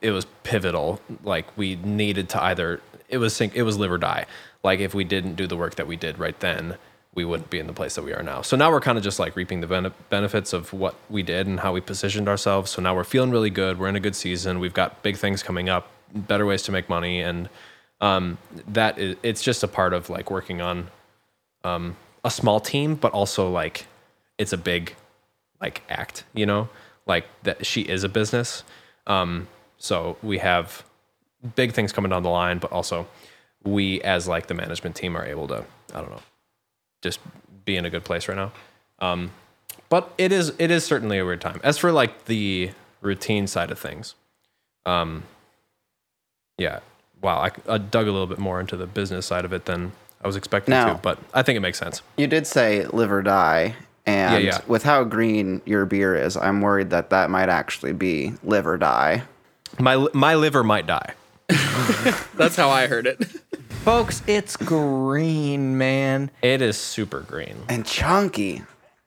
[0.01, 1.01] it was pivotal.
[1.25, 4.27] Like we needed to either it was it was live or die.
[4.63, 6.77] Like if we didn't do the work that we did right then,
[7.19, 8.43] we wouldn't be in the place that we are now.
[8.43, 11.49] So now we're kind of just like reaping the bene- benefits of what we did
[11.49, 12.71] and how we positioned ourselves.
[12.71, 13.77] So now we're feeling really good.
[13.77, 14.61] We're in a good season.
[14.61, 17.49] We've got big things coming up, better ways to make money, and
[18.01, 18.39] um,
[18.69, 20.93] that is it's just a part of like working on
[21.65, 23.89] um, a small team, but also like
[24.39, 24.95] it's a big
[25.61, 26.69] like act, you know,
[27.05, 28.63] like that she is a business.
[29.09, 29.49] Um,
[29.79, 30.85] so we have
[31.57, 33.09] big things coming down the line, but also
[33.65, 36.23] we as like the management team are able to, I don't know,
[37.03, 37.21] just
[37.65, 38.53] be in a good place right now.
[39.01, 39.31] Um,
[39.89, 41.61] but it is it is certainly a weird time.
[41.65, 42.71] As for like the
[43.01, 44.15] routine side of things,
[44.87, 45.23] um,
[46.59, 46.81] yeah,
[47.23, 49.93] wow, I, I dug a little bit more into the business side of it than
[50.23, 52.03] I was expecting Now- to, but I think it makes sense.
[52.17, 54.61] You did say live or die, and Yeah, yeah.
[54.67, 58.77] with how green your beer is, I'm worried that that might actually be live or
[58.77, 59.23] die.
[59.79, 61.15] My my liver might die.
[62.35, 63.23] That's how I heard it.
[63.89, 66.31] Folks, it's green, man.
[66.43, 67.57] It is super green.
[67.71, 68.63] And chunky.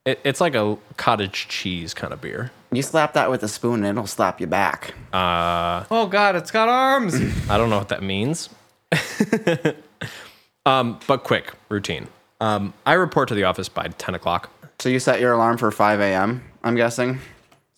[0.06, 2.50] It, it's like a cottage cheese kind of beer.
[2.72, 4.96] You slap that with a spoon and it'll slap you back.
[5.14, 7.14] Oh God, it's got arms.
[7.48, 8.50] I don't know what that means.
[10.66, 12.08] um, but quick routine.
[12.40, 14.50] Um, I report to the office by ten o'clock.
[14.80, 17.20] So you set your alarm for 5 a.m., I'm guessing?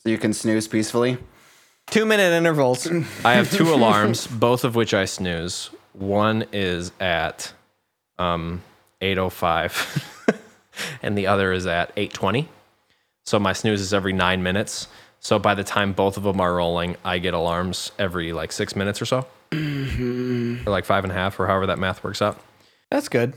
[0.01, 1.17] So you can snooze peacefully?
[1.87, 2.87] Two minute intervals.
[3.25, 5.69] I have two alarms, both of which I snooze.
[5.93, 7.53] One is at
[8.17, 8.61] um,
[9.01, 10.27] eight oh five,
[11.01, 12.49] and the other is at eight twenty.
[13.25, 14.87] So my snooze is every nine minutes.
[15.19, 18.75] So by the time both of them are rolling, I get alarms every like six
[18.75, 22.39] minutes or so, or like five and a half, or however that math works out.
[22.91, 23.33] That's good.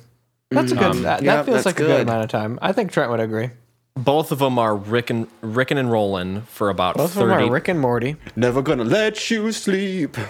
[0.50, 0.94] That's a good.
[1.04, 2.00] that, yeah, that feels that's like a good good.
[2.02, 2.58] amount of time.
[2.62, 3.50] I think Trent would agree.
[3.96, 7.44] Both of them are Rick and rickin' and rolling for about Both of them 30,
[7.44, 8.16] are Rick and Morty.
[8.36, 10.16] Never gonna let you sleep.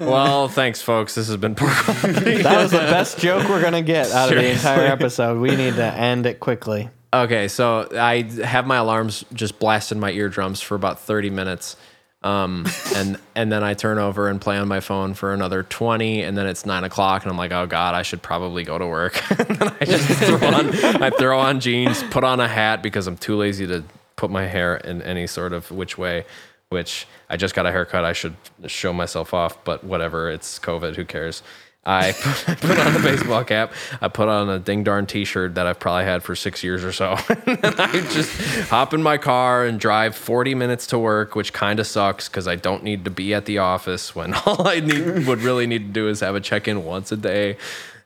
[0.00, 1.14] Well, thanks, folks.
[1.14, 2.42] This has been poor quality.
[2.42, 5.38] That was the best joke we're gonna get out of the entire episode.
[5.40, 6.90] We need to end it quickly.
[7.12, 11.76] Okay, so I have my alarms just blasting my eardrums for about 30 minutes.
[12.24, 12.66] Um,
[12.96, 16.36] and and then I turn over and play on my phone for another 20, and
[16.36, 19.22] then it's nine o'clock, and I'm like, oh god, I should probably go to work.
[19.38, 23.06] and then I just throw on, I throw on jeans, put on a hat because
[23.06, 23.84] I'm too lazy to
[24.16, 26.24] put my hair in any sort of which way.
[26.70, 28.04] Which I just got a haircut.
[28.04, 28.34] I should
[28.66, 30.30] show myself off, but whatever.
[30.30, 30.96] It's COVID.
[30.96, 31.42] Who cares?
[31.86, 32.12] I
[32.60, 33.72] put, on a baseball cap.
[34.00, 36.92] I put on a ding darn T-shirt that I've probably had for six years or
[36.92, 37.16] so.
[37.46, 41.78] and I just hop in my car and drive 40 minutes to work, which kind
[41.78, 45.26] of sucks because I don't need to be at the office when all I need
[45.26, 47.58] would really need to do is have a check-in once a day.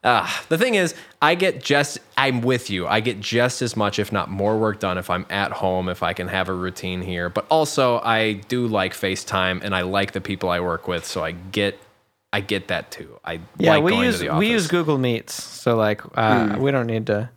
[0.05, 2.87] Ah, the thing is, I get just, I'm with you.
[2.87, 6.05] I get just as much, if not more work done if I'm at home, if
[6.05, 7.29] I can have a routine here.
[7.29, 11.05] But also, I do like FaceTime and I like the people I work with.
[11.05, 11.79] So I get,
[12.33, 13.18] I get that too.
[13.24, 14.39] I Yeah, like we going use to the office.
[14.41, 17.31] we use Google Meets, so like uh, we don't need to.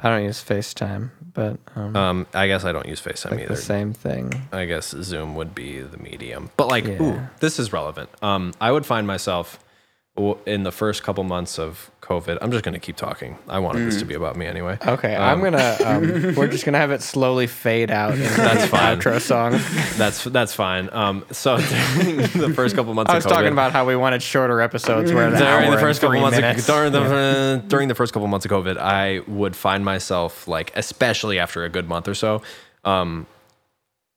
[0.00, 3.48] I don't use FaceTime, but um, Um, I guess I don't use FaceTime like either.
[3.48, 4.42] the same thing.
[4.52, 6.50] I guess Zoom would be the medium.
[6.56, 8.08] But like, ooh, this is relevant.
[8.22, 9.58] Um, I would find myself
[10.46, 12.38] in the first couple months of COVID.
[12.40, 13.38] I'm just going to keep talking.
[13.48, 14.78] I wanted this to be about me anyway.
[14.86, 15.76] Okay, I'm gonna.
[15.88, 18.12] Um, we're just gonna have it slowly fade out.
[18.12, 18.98] Into That's the fine.
[18.98, 19.52] Outro song.
[19.96, 20.90] That's that's fine.
[20.92, 21.56] Um, so
[21.96, 23.14] during the first couple months of Covid.
[23.14, 26.20] I was COVID, talking about how we wanted shorter episodes where during the first couple
[26.20, 29.84] months of, during the uh, during the first couple months of COVID, I would find
[29.84, 32.42] myself like, especially after a good month or so,
[32.84, 33.26] um,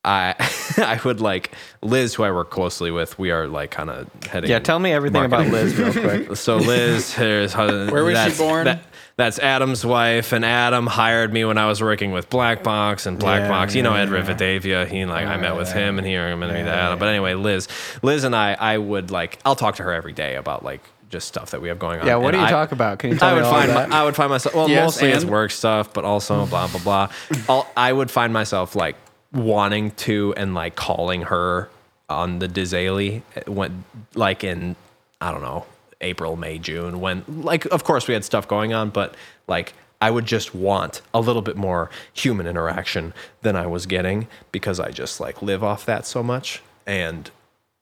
[0.04, 0.36] I
[0.78, 3.20] I would like Liz, who I work closely with.
[3.20, 4.50] We are like kind of heading.
[4.50, 5.48] Yeah, tell me everything about.
[5.48, 6.36] Liz real quick.
[6.42, 8.66] So Liz, here's how, Where was she born?
[8.66, 8.84] that-
[9.18, 13.20] that's Adam's wife, and Adam hired me when I was working with Black Box and
[13.20, 13.76] Black Yeah, Box.
[13.76, 14.88] You know yeah, Ed Rivadavia.
[14.88, 16.76] He like I met with oh, him, and he recommended me Yeah, that.
[16.78, 16.98] yeah, Adam.
[17.00, 17.68] But anyway, Liz,
[18.02, 21.28] Liz and I, I would like I'll talk to her every day about like just
[21.28, 22.08] stuff that we have going on.
[22.08, 22.98] Yeah, what And do you I- talk about?
[23.00, 23.90] Can you tell I me would all find that?
[23.90, 26.80] my, I would find myself well Yes, mostly it's work stuff, but also blah blah
[26.80, 27.10] blah.
[27.50, 28.96] I'll, I would find myself like
[29.34, 31.70] wanting to and like calling her
[32.10, 33.84] on the Disraeli when
[34.16, 34.76] like in
[35.20, 35.66] I don't know
[36.02, 39.16] April, May, June when like of course we had stuff going on, but
[39.48, 43.14] like I would just want a little bit more human interaction
[43.44, 47.30] than I was getting because I just like live off that so much and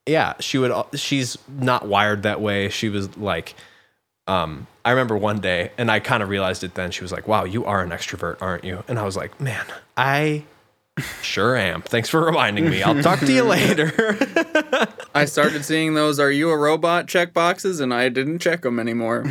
[0.06, 0.72] yeah, she would.
[0.94, 2.68] She's not wired that way.
[2.68, 3.54] She was like,
[4.26, 6.90] um, I remember one day, and I kind of realized it then.
[6.90, 9.64] She was like, "Wow, you are an extrovert, aren't you?" And I was like, "Man,
[9.96, 10.44] I
[11.22, 11.82] sure am.
[11.82, 12.82] Thanks for reminding me.
[12.82, 14.18] I'll talk to you later."
[15.14, 18.78] I started seeing those "Are you a robot?" check boxes, and I didn't check them
[18.78, 19.24] anymore.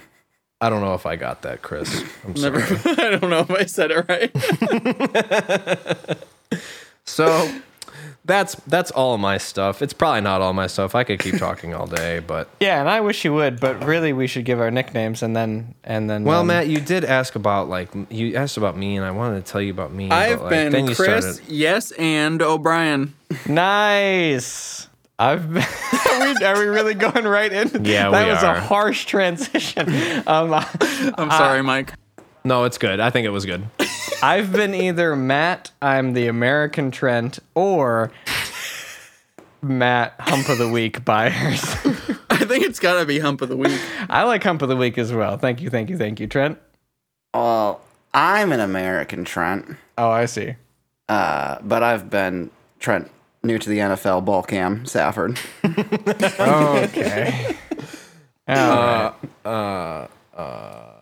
[0.60, 2.02] I don't know if I got that, Chris.
[2.24, 2.60] I'm Never.
[2.60, 2.96] sorry.
[2.98, 6.18] I don't know if I said it right.
[7.04, 7.60] So
[8.26, 9.80] that's that's all my stuff.
[9.82, 10.94] It's probably not all my stuff.
[10.94, 14.12] I could keep talking all day, but Yeah, and I wish you would, but really
[14.12, 16.24] we should give our nicknames and then and then.
[16.24, 19.44] well, um, Matt, you did ask about like you asked about me, and I wanted
[19.46, 20.10] to tell you about me.
[20.10, 23.14] I've but, like, been then you Chris, started- yes, and O'Brien.
[23.48, 24.88] Nice.
[25.18, 25.62] I've been,
[26.10, 27.68] are, we, are we really going right in?
[27.86, 28.56] Yeah, that we was are.
[28.56, 29.88] a harsh transition.
[30.26, 31.94] Um, I'm sorry, Mike.
[32.44, 33.00] No, it's good.
[33.00, 33.66] I think it was good.
[34.22, 38.10] I've been either Matt, I'm the American Trent, or
[39.62, 41.62] Matt Hump of the Week buyers.
[42.30, 43.80] I think it's got to be hump of the week.
[44.10, 45.36] I like Hump of the Week as well.
[45.38, 46.58] Thank you, thank you, thank you, Trent.
[47.34, 47.80] Well,
[48.14, 50.54] I'm an American Trent, Oh, I see.
[51.08, 53.10] uh, but I've been Trent
[53.42, 55.38] new to the NFL ball cam Safford.
[55.64, 57.56] Okay.
[58.48, 59.14] All right.
[59.44, 60.06] Uh, uh,
[60.36, 60.92] uh,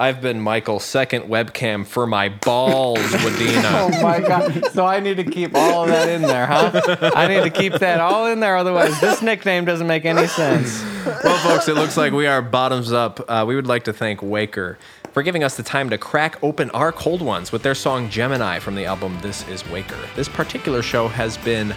[0.00, 3.88] I've been Michael's second webcam for my balls, Wadena.
[3.98, 4.64] Oh my god!
[4.72, 7.10] So I need to keep all of that in there, huh?
[7.16, 10.80] I need to keep that all in there, otherwise this nickname doesn't make any sense.
[11.24, 13.20] well, folks, it looks like we are bottoms up.
[13.28, 14.78] Uh, we would like to thank Waker
[15.10, 18.60] for giving us the time to crack open our cold ones with their song Gemini
[18.60, 19.98] from the album This Is Waker.
[20.14, 21.74] This particular show has been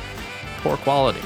[0.59, 1.21] poor quality.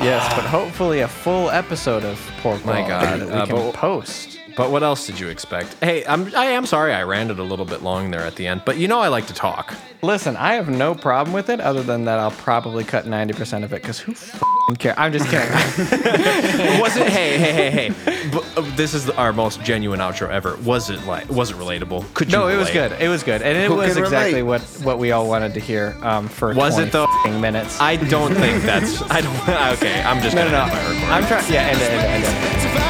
[0.00, 2.62] Yes, but hopefully a full episode of pork.
[2.66, 4.33] My God, that we uh, can post.
[4.56, 5.74] But what else did you expect?
[5.82, 8.62] Hey, I'm I am sorry I ranted a little bit long there at the end,
[8.64, 9.74] but you know I like to talk.
[10.00, 13.64] Listen, I have no problem with it, other than that I'll probably cut ninety percent
[13.64, 14.94] of it because who f***ing care?
[14.96, 15.50] I'm just kidding.
[16.80, 17.08] was it?
[17.08, 18.28] Hey, hey, hey, hey!
[18.32, 20.56] But, uh, this is our most genuine outro ever.
[20.58, 21.28] Was it like?
[21.30, 22.12] Was it relatable?
[22.14, 22.38] Could you?
[22.38, 22.90] no, it was relate?
[22.90, 23.02] good.
[23.02, 24.60] It was good, and it Who was can exactly relate?
[24.60, 27.04] what what we all wanted to hear um, for Was it 20 though?
[27.04, 27.80] f***ing minutes.
[27.80, 29.02] I don't think that's.
[29.10, 29.34] I don't.
[29.74, 30.72] Okay, I'm just no, gonna no, no.
[30.72, 31.10] end my recording.
[31.10, 31.52] I'm trying.
[31.52, 32.83] Yeah, end it, end it, end it, end it.